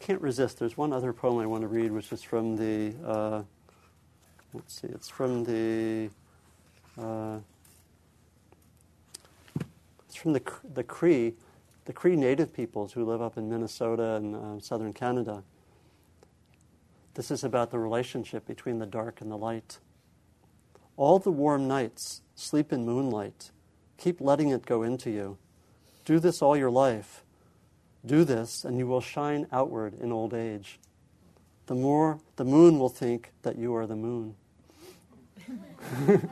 [0.00, 0.58] Can't resist.
[0.58, 3.42] There's one other poem I want to read, which is from the, uh,
[4.52, 6.10] let's see, it's from the,
[7.00, 7.38] uh,
[10.06, 10.42] it's from the,
[10.74, 11.32] the Cree,
[11.86, 15.42] the Cree native peoples who live up in Minnesota and uh, southern Canada.
[17.14, 19.78] This is about the relationship between the dark and the light.
[20.96, 23.50] All the warm nights, sleep in moonlight.
[23.98, 25.38] Keep letting it go into you.
[26.04, 27.24] Do this all your life.
[28.04, 30.78] Do this, and you will shine outward in old age.
[31.66, 34.34] The more the moon will think that you are the moon.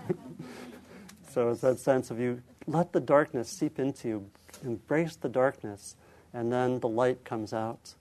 [1.30, 4.30] so it's that sense of you let the darkness seep into you,
[4.64, 5.96] embrace the darkness,
[6.32, 7.94] and then the light comes out,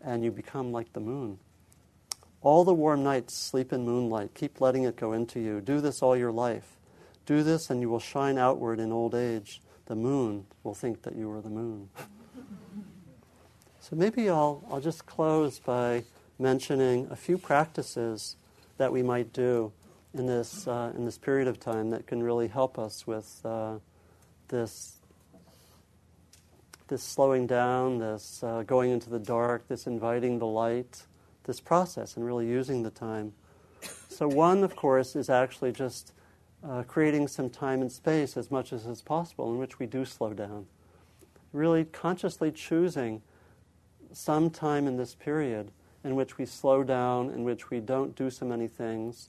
[0.00, 1.38] and you become like the moon.
[2.42, 4.34] All the warm nights, sleep in moonlight.
[4.34, 5.60] Keep letting it go into you.
[5.60, 6.76] Do this all your life.
[7.24, 9.62] Do this, and you will shine outward in old age.
[9.86, 11.88] The moon will think that you are the moon.
[13.80, 16.02] so maybe I'll, I'll just close by
[16.38, 18.34] mentioning a few practices
[18.76, 19.72] that we might do
[20.12, 23.74] in this, uh, in this period of time that can really help us with uh,
[24.48, 24.96] this,
[26.88, 31.04] this slowing down, this uh, going into the dark, this inviting the light
[31.44, 33.32] this process and really using the time.
[34.08, 36.12] So, one, of course, is actually just
[36.62, 40.04] uh, creating some time and space as much as is possible in which we do
[40.04, 40.66] slow down.
[41.52, 43.22] Really consciously choosing
[44.12, 45.70] some time in this period
[46.04, 49.28] in which we slow down, in which we don't do so many things,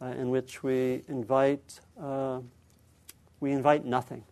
[0.00, 2.40] uh, in which we invite, uh,
[3.40, 4.24] we invite nothing.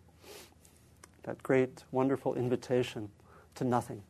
[1.23, 3.09] That great, wonderful invitation
[3.55, 4.01] to nothing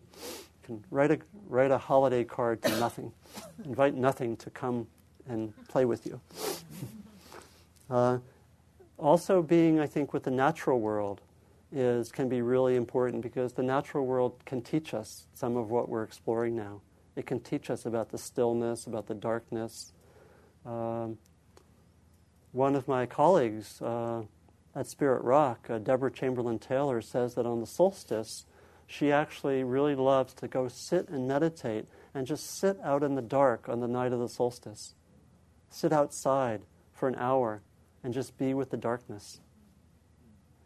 [0.70, 3.12] can write a, write a holiday card to nothing,
[3.66, 4.88] invite nothing to come
[5.28, 6.20] and play with you.
[7.92, 8.20] Uh,
[9.00, 11.22] also, being, I think, with the natural world
[11.72, 15.90] is can be really important because the natural world can teach us some of what
[15.90, 16.82] we're exploring now.
[17.16, 19.92] It can teach us about the stillness, about the darkness.
[20.68, 21.18] Um,
[22.52, 24.22] one of my colleagues uh,
[24.76, 28.46] at Spirit Rock, uh, Deborah Chamberlin Taylor, says that on the solstice,
[28.92, 31.86] she actually really loves to go sit and meditate
[32.16, 34.96] and just sit out in the dark on the night of the solstice.
[35.70, 36.62] Sit outside
[36.92, 37.62] for an hour
[38.04, 39.42] and just be with the darkness.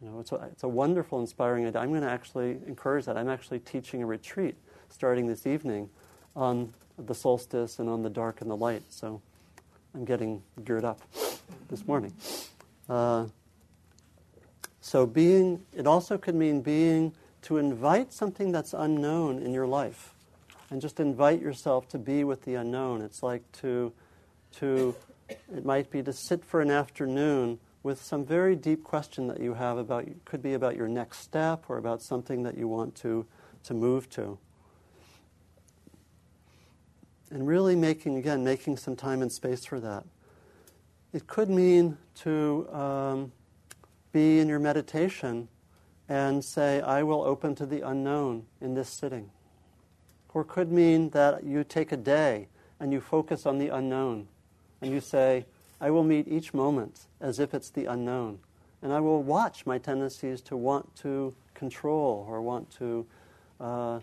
[0.01, 1.82] You know, it's a, it's a wonderful, inspiring idea.
[1.82, 3.17] I'm going to actually encourage that.
[3.17, 4.55] I'm actually teaching a retreat
[4.88, 5.89] starting this evening
[6.34, 8.84] on the solstice and on the dark and the light.
[8.88, 9.21] So
[9.93, 11.01] I'm getting geared up
[11.69, 12.13] this morning.
[12.88, 13.26] Uh,
[14.80, 17.13] so being, it also could mean being
[17.43, 20.13] to invite something that's unknown in your life
[20.69, 23.01] and just invite yourself to be with the unknown.
[23.01, 23.93] It's like to,
[24.53, 24.95] to
[25.29, 29.53] it might be to sit for an afternoon with some very deep question that you
[29.53, 33.25] have about, could be about your next step or about something that you want to,
[33.65, 34.37] to move to.
[37.29, 40.05] And really making, again, making some time and space for that.
[41.11, 43.31] It could mean to um,
[44.11, 45.49] be in your meditation
[46.14, 49.32] and say, I will open to the unknown in this sitting.
[50.32, 52.49] Or could mean that you take a day
[52.80, 54.28] and you focus on the unknown
[54.80, 55.47] and you say,
[55.82, 58.38] I will meet each moment as if it's the unknown.
[58.84, 63.07] And I will watch my tendencies to want to control or want to
[63.59, 63.99] uh,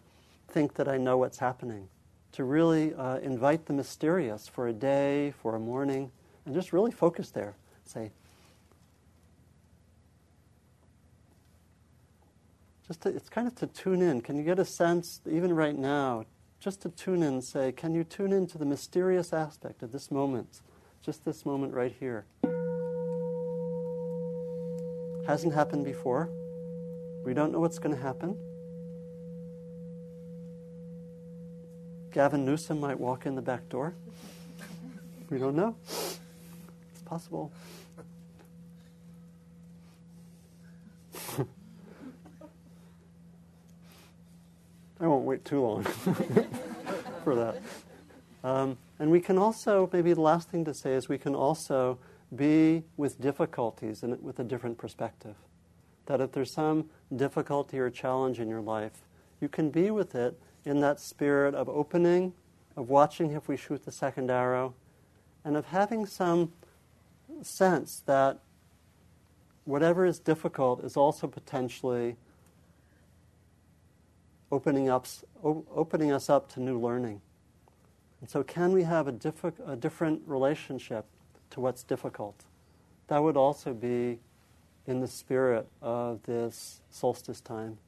[0.48, 1.86] think that I know what's happening.
[2.32, 6.10] To really uh, invite the mysterious for a day, for a morning,
[6.44, 7.54] and just really focus there.
[7.84, 8.10] Say,
[12.90, 14.20] just to, it's kind of to tune in.
[14.20, 16.24] Can you get a sense, even right now,
[16.58, 20.60] just to tune in say, can you tune into the mysterious aspect of this moment,
[21.00, 22.24] just this moment right here?
[25.24, 26.30] Hasn't happened before.
[27.24, 28.36] We don't know what's going to happen.
[32.10, 33.94] Gavin Newsom might walk in the back door.
[35.28, 35.76] We don't know.
[35.86, 37.52] It's possible.
[45.00, 45.82] I won't wait too long
[47.24, 47.56] for that.
[48.44, 51.98] Um, and we can also, maybe the last thing to say is we can also
[52.34, 55.36] be with difficulties and with a different perspective.
[56.04, 58.92] That if there's some difficulty or challenge in your life,
[59.40, 62.34] you can be with it in that spirit of opening,
[62.76, 64.74] of watching if we shoot the second arrow,
[65.44, 66.52] and of having some
[67.42, 68.40] sense that
[69.64, 72.16] whatever is difficult is also potentially
[74.50, 75.06] opening, up,
[75.42, 77.20] opening us up to new learning.
[78.20, 81.06] And so, can we have a, diffi- a different relationship
[81.50, 82.44] to what's difficult?
[83.08, 84.18] That would also be
[84.86, 87.78] in the spirit of this solstice time.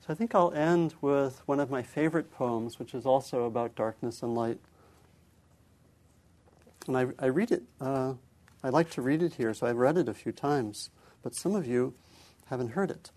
[0.00, 3.74] So, I think I'll end with one of my favorite poems, which is also about
[3.74, 4.58] darkness and light.
[6.86, 8.14] And I, I read it, uh,
[8.62, 10.90] I like to read it here, so I've read it a few times,
[11.22, 11.94] but some of you
[12.46, 13.10] haven't heard it.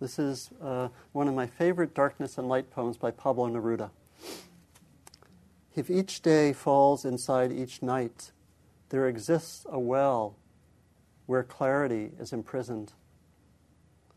[0.00, 3.90] This is uh, one of my favorite darkness and light poems by Pablo Neruda.
[5.76, 8.32] If each day falls inside each night,
[8.88, 10.36] there exists a well
[11.26, 12.94] where clarity is imprisoned.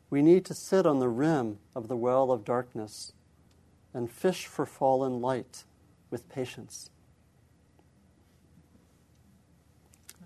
[0.10, 3.12] We need to sit on the rim of the well of darkness
[3.94, 5.66] and fish for fallen light
[6.10, 6.90] with patience.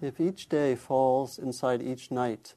[0.01, 2.53] If each day falls inside each night,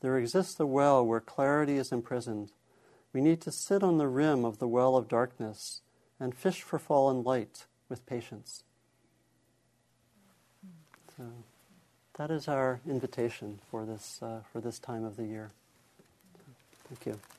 [0.00, 2.52] there exists a well where clarity is imprisoned.
[3.12, 5.80] We need to sit on the rim of the well of darkness
[6.20, 8.64] and fish for fallen light with patience.
[11.16, 11.24] So
[12.16, 15.50] that is our invitation for this, uh, for this time of the year.
[16.88, 17.37] Thank you.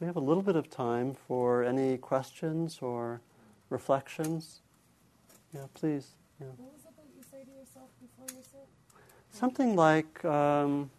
[0.00, 3.20] We have a little bit of time for any questions or
[3.68, 4.62] reflections.
[5.54, 6.12] Yeah, please.
[6.40, 6.46] Yeah.
[6.56, 8.66] What was it that you say to yourself before you sit?
[9.30, 10.90] Something like, um,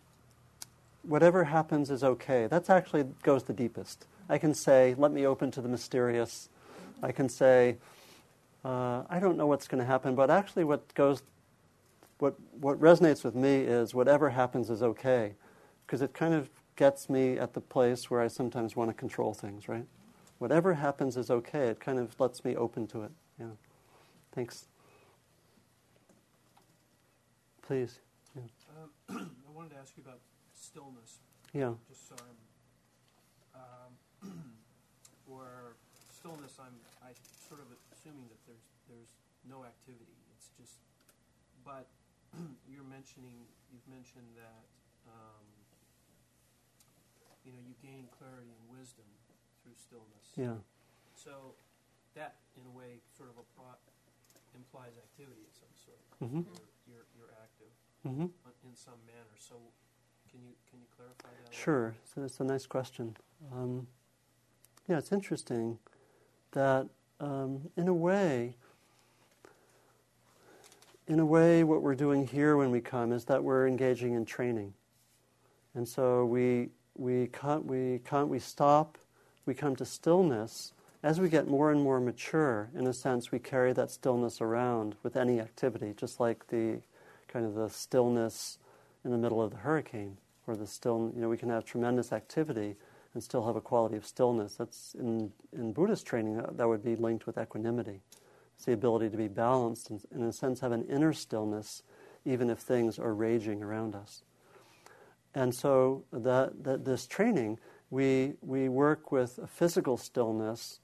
[1.02, 2.46] whatever happens is okay.
[2.46, 4.06] That actually goes the deepest.
[4.30, 6.50] I can say, let me open to the mysterious.
[7.02, 7.78] I can say,
[8.64, 11.24] uh, I don't know what's going to happen, but actually, what goes,
[12.20, 15.34] what what resonates with me is whatever happens is okay,
[15.88, 19.34] because it kind of gets me at the place where I sometimes want to control
[19.34, 19.86] things, right?
[20.40, 21.68] Whatever happens is okay.
[21.68, 23.12] It kind of lets me open to it.
[23.40, 23.54] Yeah.
[24.32, 24.68] Thanks.
[27.62, 28.00] Please.
[28.36, 28.42] Yeah.
[29.10, 30.20] Um, I wanted to ask you about
[30.54, 31.20] stillness.
[31.54, 31.74] Yeah.
[31.88, 33.62] Just so I'm.
[33.62, 34.34] Um,
[35.28, 35.76] for
[36.10, 37.12] stillness, I'm I
[37.48, 39.14] sort of assuming that there's there's
[39.48, 40.18] no activity.
[40.38, 40.80] It's just,
[41.66, 41.86] but
[42.72, 44.71] you're mentioning you've mentioned that
[47.46, 49.08] you know you gain clarity and wisdom
[49.64, 50.26] through stillness.
[50.38, 50.58] Yeah.
[51.16, 51.54] So
[52.16, 53.38] that, in a way, sort of
[54.56, 56.02] implies activity of some sort.
[56.22, 56.46] Mhm.
[56.46, 57.74] You're, you're, you're active
[58.04, 58.26] hmm
[58.64, 59.36] in some manner.
[59.38, 59.56] So
[60.30, 61.54] can you can you clarify that?
[61.54, 61.96] Sure.
[62.04, 63.16] So it's a nice question.
[63.52, 63.88] Um,
[64.88, 65.78] yeah, it's interesting
[66.52, 66.88] that
[67.20, 68.56] um, in a way,
[71.08, 74.26] in a way, what we're doing here when we come is that we're engaging in
[74.26, 74.74] training,
[75.76, 78.98] and so we we come, we come, we stop,
[79.46, 80.74] we come to stillness.
[81.04, 84.96] As we get more and more mature, in a sense, we carry that stillness around
[85.02, 86.82] with any activity, just like the
[87.28, 88.60] kind of the stillness
[89.04, 92.12] in the middle of the hurricane or the still, you know, we can have tremendous
[92.12, 92.76] activity
[93.14, 94.56] and still have a quality of stillness.
[94.56, 98.02] That's in, in Buddhist training, that, that would be linked with equanimity.
[98.56, 101.84] It's the ability to be balanced and, in a sense, have an inner stillness,
[102.26, 104.22] even if things are raging around us.
[105.34, 107.60] And so, that, that this training,
[107.90, 110.80] we, we work with a physical stillness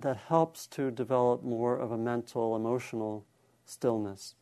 [0.00, 3.24] that helps to develop more of a mental, emotional
[3.64, 4.34] stillness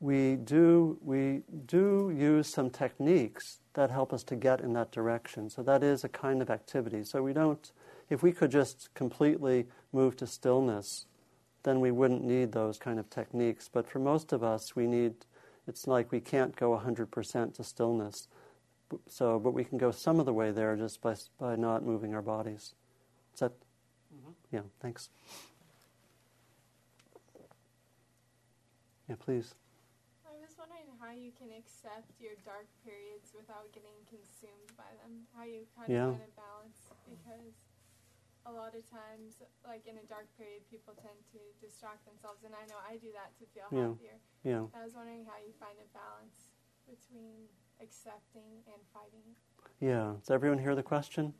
[0.00, 5.50] we do we do use some techniques that help us to get in that direction.
[5.50, 7.04] So that is a kind of activity.
[7.04, 7.70] So we don't
[8.08, 11.06] if we could just completely move to stillness,
[11.64, 13.68] then we wouldn't need those kind of techniques.
[13.70, 15.14] But for most of us, we need
[15.66, 18.28] it's like we can't go 100% to stillness.
[19.08, 22.14] So, but we can go some of the way there just by by not moving
[22.14, 22.74] our bodies.
[23.34, 23.52] Is that?
[24.14, 24.34] Mhm.
[24.50, 24.62] Yeah.
[24.80, 25.10] Thanks.
[29.08, 29.54] Yeah, please.
[30.28, 35.26] I was wondering how you can accept your dark periods without getting consumed by them.
[35.34, 36.08] How you kind Yeah.
[36.12, 37.54] of find a balance because
[38.44, 42.54] a lot of times, like in a dark period, people tend to distract themselves, and
[42.54, 43.88] I know I do that to feel Yeah.
[43.92, 44.20] happier.
[44.44, 44.68] Yeah.
[44.72, 46.48] I was wondering how you find a balance
[46.86, 47.48] between
[47.82, 49.22] accepting and fighting.
[49.80, 50.14] Yeah.
[50.20, 51.32] Does everyone hear the question?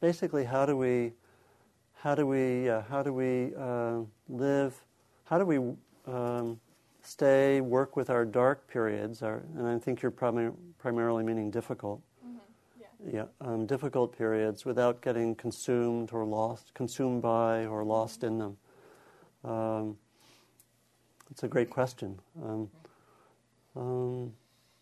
[0.00, 1.12] Basically, how do we,
[1.94, 4.74] how do we, uh, how do we uh, live?
[5.24, 5.58] How do we
[6.06, 6.58] um,
[7.02, 9.22] stay, work with our dark periods?
[9.22, 12.00] Our, and I think you're probably primarily meaning difficult.
[12.78, 12.86] Yeah.
[13.12, 18.56] Yeah, um, difficult periods without getting consumed or lost, consumed by or lost in them.
[19.44, 19.96] Um,
[21.30, 22.18] it's a great question.
[22.42, 22.70] Um,
[23.76, 24.32] um,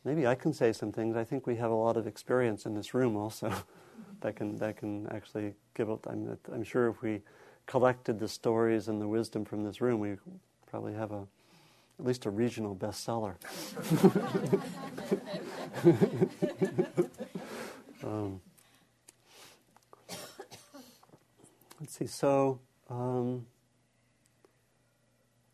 [0.05, 1.17] maybe I can say some things.
[1.17, 3.53] I think we have a lot of experience in this room also
[4.21, 5.91] that can that can actually give.
[5.91, 6.07] up.
[6.09, 7.23] I'm, I'm sure if we
[7.67, 10.17] collected the stories and the wisdom from this room, we
[10.67, 11.27] probably have a
[11.99, 13.35] at least a regional bestseller.
[18.05, 18.41] um,
[21.81, 22.07] let's see.
[22.07, 23.47] So um,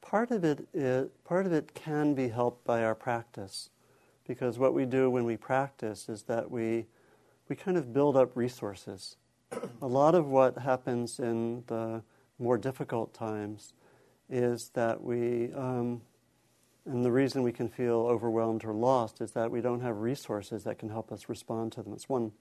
[0.03, 3.71] part of it is, part of it can be helped by our practice,
[4.27, 6.87] because what we do when we practice is that we
[7.49, 9.17] we kind of build up resources.
[9.83, 12.03] A lot of what happens in the
[12.39, 13.75] more difficult times
[14.31, 16.01] is that we, um,
[16.87, 20.65] and the reason we can feel overwhelmed or lost is that we don't have resources
[20.65, 21.93] that can help us respond to them.
[21.93, 22.33] It's one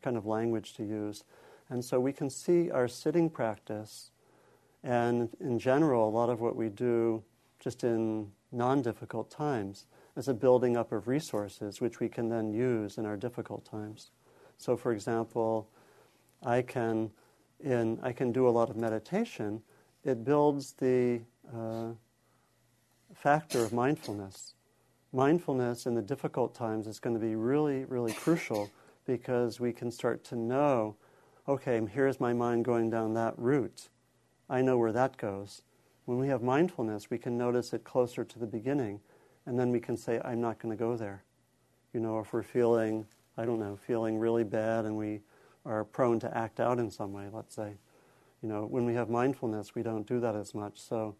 [0.00, 1.24] kind of language to use.
[1.68, 4.10] And so we can see our sitting practice,
[4.82, 7.22] and in general, a lot of what we do
[7.60, 9.86] just in non difficult times
[10.16, 14.10] as a building up of resources which we can then use in our difficult times.
[14.58, 15.68] So, for example,
[16.42, 17.10] I can,
[17.60, 19.62] in, I can do a lot of meditation.
[20.04, 21.20] It builds the
[21.52, 21.92] uh,
[23.14, 24.54] factor of mindfulness.
[25.12, 28.70] Mindfulness in the difficult times is going to be really, really crucial
[29.06, 30.96] because we can start to know
[31.48, 33.88] okay, here's my mind going down that route.
[34.48, 35.62] I know where that goes.
[36.04, 39.00] When we have mindfulness, we can notice it closer to the beginning,
[39.46, 41.22] and then we can say, I'm not going to go there.
[41.92, 45.20] You know, if we're feeling, I don't know, feeling really bad and we
[45.64, 47.74] are prone to act out in some way, let's say.
[48.42, 50.80] You know, when we have mindfulness, we don't do that as much.
[50.80, 51.14] So,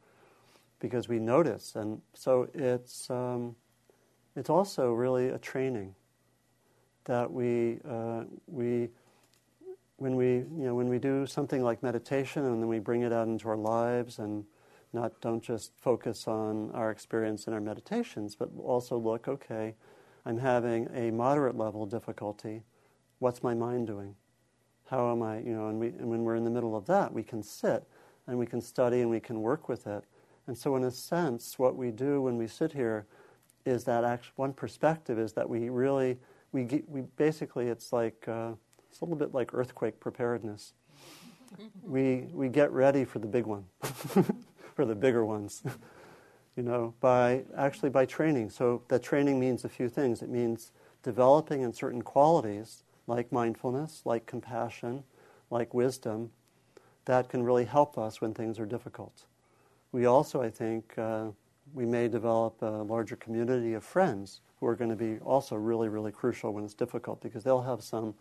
[0.81, 3.55] because we notice, and so it's um,
[4.35, 5.95] it's also really a training
[7.05, 8.89] that we uh, we
[9.97, 13.12] when we you know when we do something like meditation and then we bring it
[13.12, 14.45] out into our lives and
[14.93, 19.74] not don't just focus on our experience in our meditations, but also look, okay,
[20.24, 22.62] I'm having a moderate level difficulty.
[23.18, 24.14] What's my mind doing?
[24.88, 27.12] How am I, you know, and, we, and when we're in the middle of that,
[27.12, 27.84] we can sit
[28.26, 30.05] and we can study and we can work with it.
[30.47, 33.07] And so, in a sense, what we do when we sit here
[33.64, 36.18] is that actually, one perspective is that we really,
[36.53, 38.53] we, we basically, it's like, uh,
[38.90, 40.74] it's a little bit like earthquake preparedness.
[41.82, 43.64] we, we get ready for the big one,
[44.75, 45.62] for the bigger ones,
[46.57, 48.51] you know, by actually by training.
[48.51, 50.23] So that training means a few things.
[50.23, 55.05] It means developing in certain qualities like mindfulness, like compassion,
[55.51, 56.31] like wisdom,
[57.05, 59.25] that can really help us when things are difficult.
[59.91, 61.27] We also, I think, uh,
[61.75, 65.89] we may develop a larger community of friends who are going to be also really,
[65.89, 68.14] really crucial when it's difficult because they'll have some,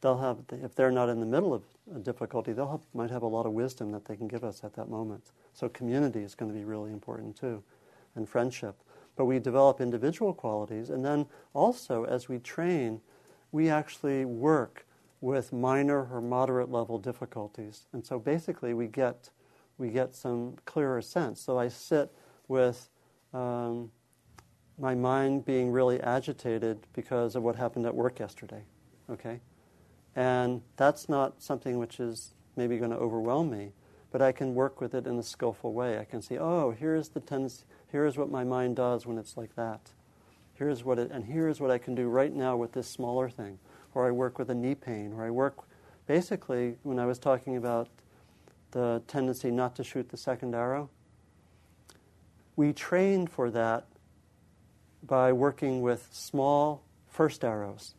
[0.00, 1.62] they'll have, if they're not in the middle of
[1.94, 4.64] a difficulty, they'll have, might have a lot of wisdom that they can give us
[4.64, 5.30] at that moment.
[5.54, 7.62] So community is going to be really important too,
[8.14, 8.76] and friendship.
[9.16, 13.00] But we develop individual qualities, and then also as we train,
[13.52, 14.84] we actually work
[15.20, 17.86] with minor or moderate level difficulties.
[17.92, 19.30] And so basically we get,
[19.78, 21.40] we get some clearer sense.
[21.40, 22.12] So I sit
[22.48, 22.90] with
[23.32, 23.90] um,
[24.78, 28.64] my mind being really agitated because of what happened at work yesterday.
[29.08, 29.40] Okay?
[30.16, 33.72] And that's not something which is maybe going to overwhelm me,
[34.14, 35.98] but I can work with it in a skillful way.
[35.98, 39.56] I can see, oh, here's the tendency, here's what my mind does when it's like
[39.56, 39.90] that.
[40.52, 43.58] Here's what it, and here's what I can do right now with this smaller thing.
[43.92, 45.56] Or I work with a knee pain, or I work,
[46.06, 47.88] basically, when I was talking about
[48.70, 50.90] the tendency not to shoot the second arrow,
[52.54, 53.84] we train for that
[55.02, 57.96] by working with small first arrows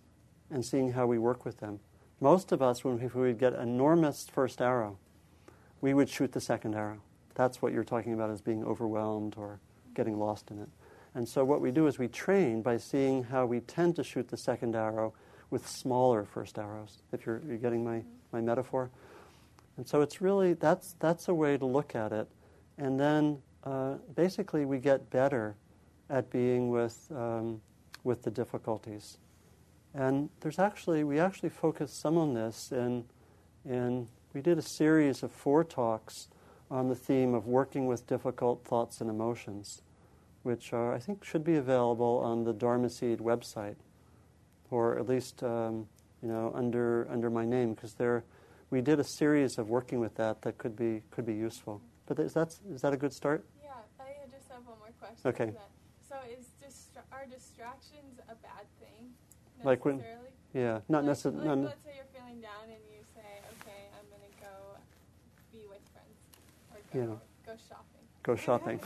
[0.50, 1.82] and seeing how we work with them.
[2.22, 4.98] Most of us, when we get enormous first arrow,
[5.86, 7.00] we would shoot the second arrow.
[7.36, 9.60] That's what you're talking about as being overwhelmed or
[9.94, 10.68] getting lost in it.
[11.14, 14.28] And so what we do is we train by seeing how we tend to shoot
[14.30, 15.14] the second arrow
[15.52, 18.90] with smaller first arrows, if you're, you're getting my, my metaphor.
[19.78, 22.28] And so it's really, that's, that's a way to look at it.
[22.80, 25.56] And then uh, basically we get better
[26.10, 27.62] at being with, um,
[28.04, 29.20] with the difficulties.
[29.94, 33.06] And there's actually, we actually focus some on this in,
[33.66, 36.28] in, we did a series of four talks
[36.70, 39.82] on the theme of working with difficult thoughts and emotions,
[40.44, 43.78] which are, I think should be available on the Dharma Seed website,
[44.70, 45.88] or at least, um,
[46.22, 48.26] you know, under, under my name, because there,
[48.72, 51.82] we did a series of working with that that could be, could be useful.
[52.06, 53.46] But is that, is that a good start?
[53.64, 53.70] Yeah,
[54.02, 55.30] I just have one more question.
[55.30, 55.54] Okay.
[56.10, 59.14] So is distra- are distractions a bad thing?
[59.64, 60.04] Like when-
[60.54, 61.48] Yeah, not like, necessarily.
[61.48, 64.80] Like, let's say you're feeling down and you say, "Okay, I'm gonna go
[65.52, 66.16] be with friends
[66.96, 67.16] go Yeah.
[67.46, 68.80] go shopping." go shopping.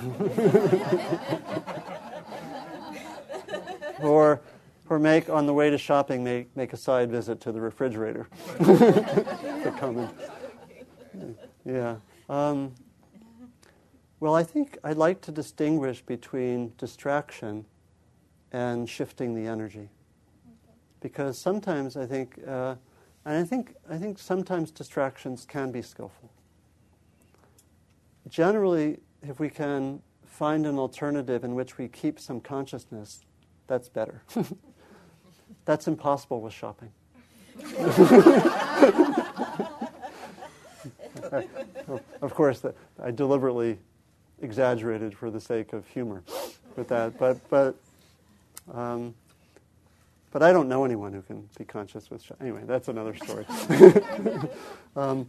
[4.01, 4.41] or,
[4.89, 8.27] or make on the way to shopping, make make a side visit to the refrigerator.
[8.57, 10.09] to come
[11.13, 11.35] in.
[11.65, 11.97] Yeah.
[12.27, 12.73] Um,
[14.19, 17.65] well, I think I'd like to distinguish between distraction
[18.51, 19.89] and shifting the energy,
[20.99, 22.75] because sometimes I think, uh,
[23.25, 26.31] and I think I think sometimes distractions can be skillful.
[28.29, 33.25] Generally, if we can find an alternative in which we keep some consciousness,
[33.67, 34.21] that's better.
[35.65, 36.91] that's impossible with shopping.
[42.21, 42.63] of course,
[43.01, 43.79] I deliberately
[44.41, 46.23] exaggerated for the sake of humor
[46.75, 47.75] with that, but but
[48.73, 49.13] um,
[50.31, 52.23] but I don't know anyone who can be conscious with.
[52.23, 53.45] Sh- anyway, that's another story.
[54.95, 55.27] um,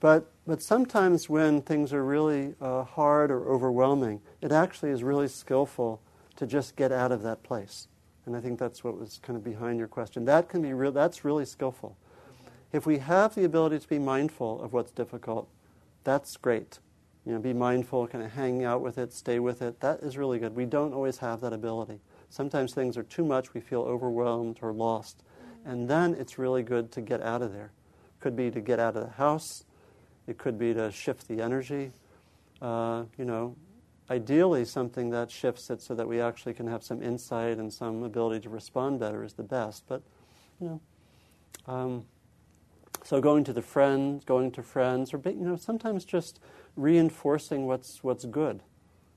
[0.00, 5.28] but but sometimes when things are really uh, hard or overwhelming, it actually is really
[5.28, 6.02] skillful
[6.36, 7.88] to just get out of that place.
[8.26, 10.24] And I think that's what was kind of behind your question.
[10.24, 10.90] That can be.
[10.90, 11.96] That's really skillful.
[12.72, 15.48] If we have the ability to be mindful of what's difficult,
[16.02, 16.78] that's great.
[17.24, 19.80] You know, be mindful, kind of hang out with it, stay with it.
[19.80, 20.54] That is really good.
[20.54, 22.00] We don't always have that ability.
[22.28, 25.22] Sometimes things are too much, we feel overwhelmed or lost.
[25.64, 27.72] And then it's really good to get out of there.
[28.20, 29.64] Could be to get out of the house,
[30.26, 31.92] it could be to shift the energy.
[32.62, 33.56] Uh, you know,
[34.10, 38.02] ideally, something that shifts it so that we actually can have some insight and some
[38.02, 39.84] ability to respond better is the best.
[39.88, 40.02] But,
[40.60, 40.80] you know,
[41.72, 42.04] um,
[43.02, 46.40] so going to the friends, going to friends, or you know, sometimes just
[46.76, 48.60] reinforcing what's what's good,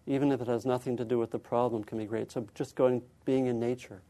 [0.05, 2.31] even if it has nothing to do with the problem, can be great.
[2.31, 4.01] So just going, being in nature,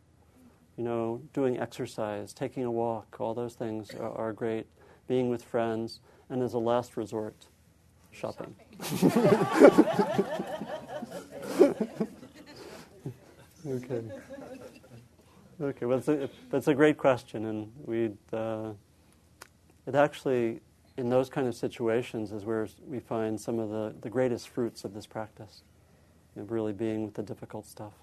[0.78, 4.66] you know, doing exercise, taking a walk, all those things are, are great.
[5.08, 7.36] Being with friends, and as a last resort,
[8.12, 8.56] shopping.
[13.68, 14.04] okay.
[15.60, 15.86] Okay.
[15.86, 18.18] Well, that's a, that's a great question, and we'd.
[18.32, 18.72] Uh,
[19.86, 20.60] it actually,
[20.98, 24.84] in those kind of situations, is where we find some of the, the greatest fruits
[24.84, 25.64] of this practice.
[26.38, 27.94] Know, really being with the difficult stuff.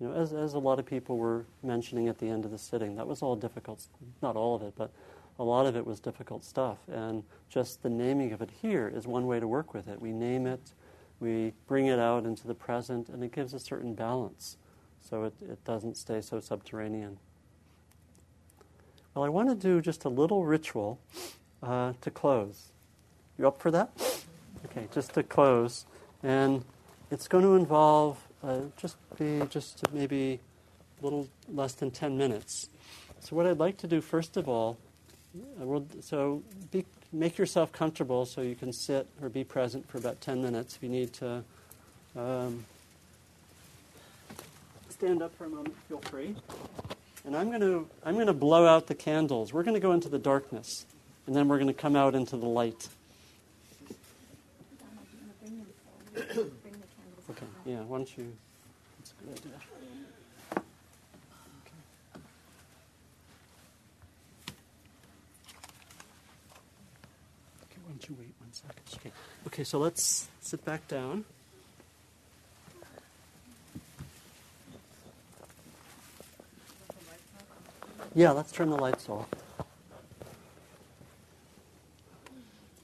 [0.00, 2.58] You know, as, as a lot of people were mentioning at the end of the
[2.58, 3.86] sitting, that was all difficult.
[4.22, 4.90] Not all of it, but
[5.40, 6.76] a lot of it was difficult stuff.
[6.92, 10.00] And just the naming of it here is one way to work with it.
[10.00, 10.60] We name it,
[11.18, 14.58] we bring it out into the present, and it gives a certain balance
[15.00, 17.16] so it, it doesn't stay so subterranean.
[19.14, 21.00] Well, I want to do just a little ritual
[21.62, 22.68] uh, to close.
[23.38, 23.90] You up for that?
[24.66, 25.86] Okay, just to close.
[26.22, 26.64] And
[27.10, 30.38] it's going to involve uh, just be just maybe
[31.00, 32.68] a little less than 10 minutes.
[33.20, 34.78] So, what I'd like to do, first of all,
[35.34, 40.20] will, so be, make yourself comfortable so you can sit or be present for about
[40.20, 40.76] 10 minutes.
[40.76, 41.44] If you need to
[42.16, 42.64] um,
[44.88, 46.34] stand up for a moment, feel free.
[47.24, 49.52] And I'm going to I'm going to blow out the candles.
[49.52, 50.86] We're going to go into the darkness,
[51.26, 52.88] and then we're going to come out into the light.
[57.30, 57.46] Okay.
[57.64, 57.82] Yeah.
[57.82, 58.32] Why don't you?
[58.98, 59.52] That's a good idea.
[67.62, 67.78] Okay.
[67.84, 68.49] Why don't you wait one second?
[68.94, 69.12] Okay.
[69.46, 69.64] Okay.
[69.64, 71.24] So let's sit back down.
[78.14, 79.28] Yeah, let's turn the lights off.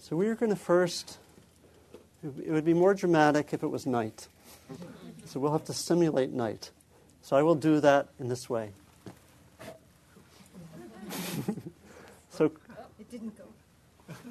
[0.01, 1.19] So we are going to first,
[2.23, 4.29] it would be more dramatic if it was night.
[5.25, 6.71] So we'll have to simulate night.
[7.23, 8.71] So I will do that in this way.
[12.31, 12.51] so oh,
[13.01, 13.43] It didn't go.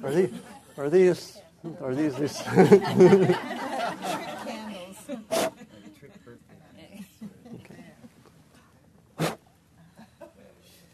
[0.02, 0.30] are these,
[0.78, 1.40] are these,
[1.80, 3.36] are these, these Candles.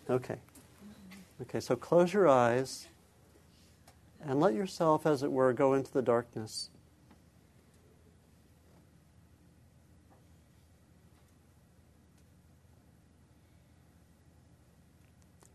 [0.08, 0.36] Okay.
[1.40, 2.86] Okay, so close your eyes
[4.24, 6.70] and let yourself, as it were, go into the darkness.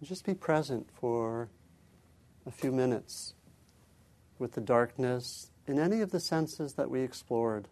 [0.03, 1.49] Just be present for
[2.45, 3.34] a few minutes
[4.40, 7.68] with the darkness in any of the senses that we explored.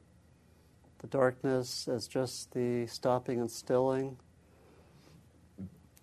[0.99, 4.18] The darkness as just the stopping and stilling,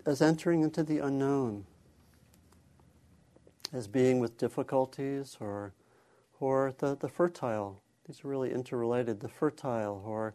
[0.07, 1.65] as entering into the unknown,
[3.73, 5.73] as being with difficulties or,
[6.41, 7.83] or the, the fertile.
[8.07, 10.35] These are really interrelated the fertile or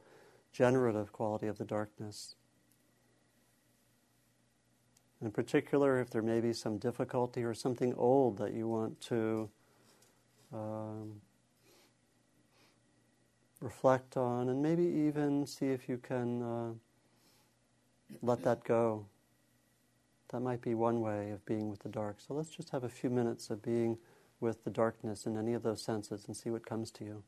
[0.51, 2.35] generative quality of the darkness.
[5.21, 9.49] In particular, if there may be some difficulty or something old that you want to
[10.53, 11.21] um,
[13.61, 16.69] reflect on, and maybe even see if you can uh,
[18.21, 19.05] let that go.
[20.29, 22.17] That might be one way of being with the dark.
[22.19, 23.97] So let's just have a few minutes of being
[24.39, 27.23] with the darkness in any of those senses and see what comes to you.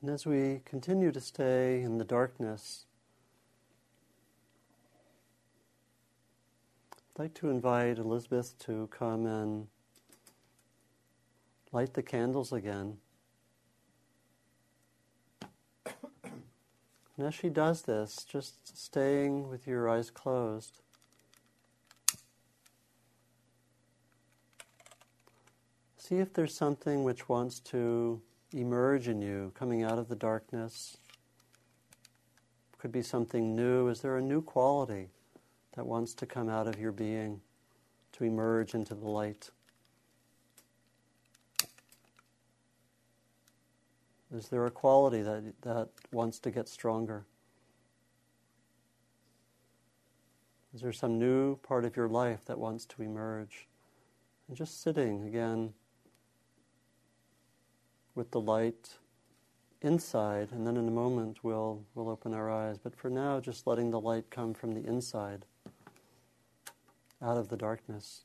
[0.00, 2.84] And as we continue to stay in the darkness,
[6.92, 9.66] I'd like to invite Elizabeth to come and
[11.72, 12.98] light the candles again.
[17.16, 20.80] And as she does this, just staying with your eyes closed,
[25.96, 28.22] see if there's something which wants to
[28.52, 30.96] emerge in you coming out of the darkness.
[32.78, 33.88] Could be something new.
[33.88, 35.08] Is there a new quality
[35.78, 37.40] that wants to come out of your being,
[38.10, 39.50] to emerge into the light.
[44.34, 47.24] Is there a quality that, that wants to get stronger?
[50.74, 53.68] Is there some new part of your life that wants to emerge?
[54.48, 55.74] And just sitting again
[58.18, 58.96] with the light
[59.80, 62.76] inside, and then in a moment we'll, we'll open our eyes.
[62.76, 65.46] But for now, just letting the light come from the inside,
[67.22, 68.22] out of the darkness.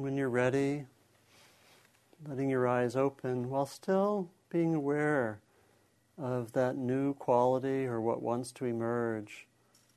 [0.00, 0.86] When you're ready,
[2.26, 5.40] letting your eyes open while still being aware
[6.16, 9.46] of that new quality or what wants to emerge.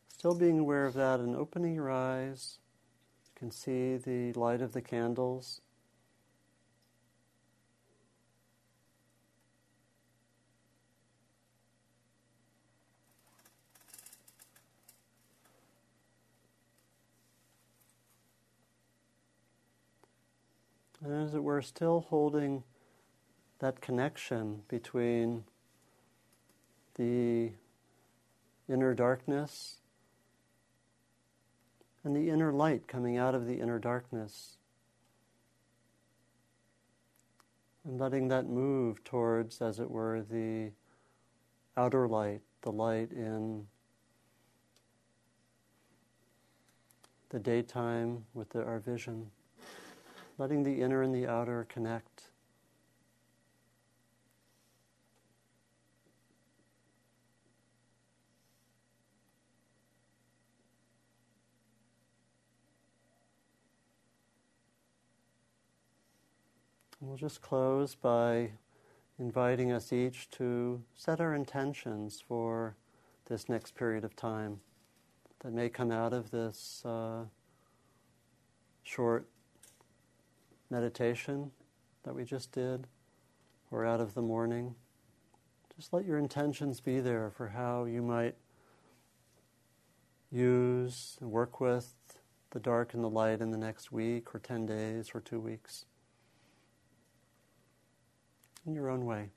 [0.09, 2.57] Still being aware of that and opening your eyes.
[3.27, 5.61] You can see the light of the candles.
[21.03, 22.63] And as it were, still holding
[23.59, 25.43] that connection between
[26.95, 27.51] the
[28.69, 29.77] inner darkness
[32.05, 34.57] and the inner light coming out of the inner darkness.
[37.85, 40.71] And letting that move towards, as it were, the
[41.75, 43.67] outer light, the light in
[47.27, 49.31] the daytime with the, our vision
[50.37, 52.29] letting the inner and the outer connect.
[66.99, 68.51] We'll just close by
[69.19, 72.75] inviting us each to set our intentions for
[73.25, 74.61] this next period of time
[75.41, 77.25] that may come out of this uh,
[78.83, 79.27] short
[80.73, 81.51] meditation
[82.01, 82.87] that we just did
[83.69, 84.73] or out of the morning.
[85.75, 88.35] Just let your intentions be there for how you might
[90.31, 91.93] use and work with
[92.49, 95.85] the dark and the light in the next week or 10 days or two weeks
[98.65, 99.29] in your own way.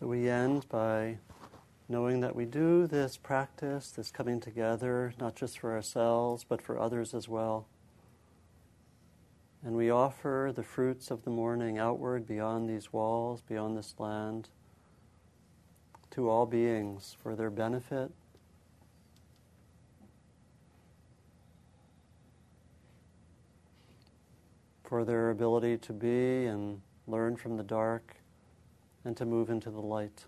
[0.00, 1.18] So we end by
[1.86, 6.78] knowing that we do this practice, this coming together, not just for ourselves, but for
[6.78, 7.66] others as well.
[9.62, 14.48] And we offer the fruits of the morning outward beyond these walls, beyond this land,
[16.12, 18.10] to all beings for their benefit.
[24.82, 28.16] For their ability to be and learn from the dark
[29.04, 30.26] and to move into the light.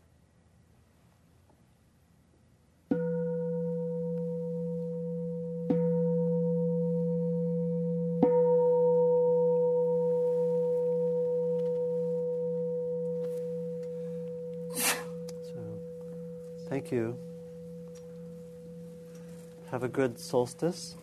[16.68, 17.18] Thank you.
[19.70, 20.96] Have a good solstice.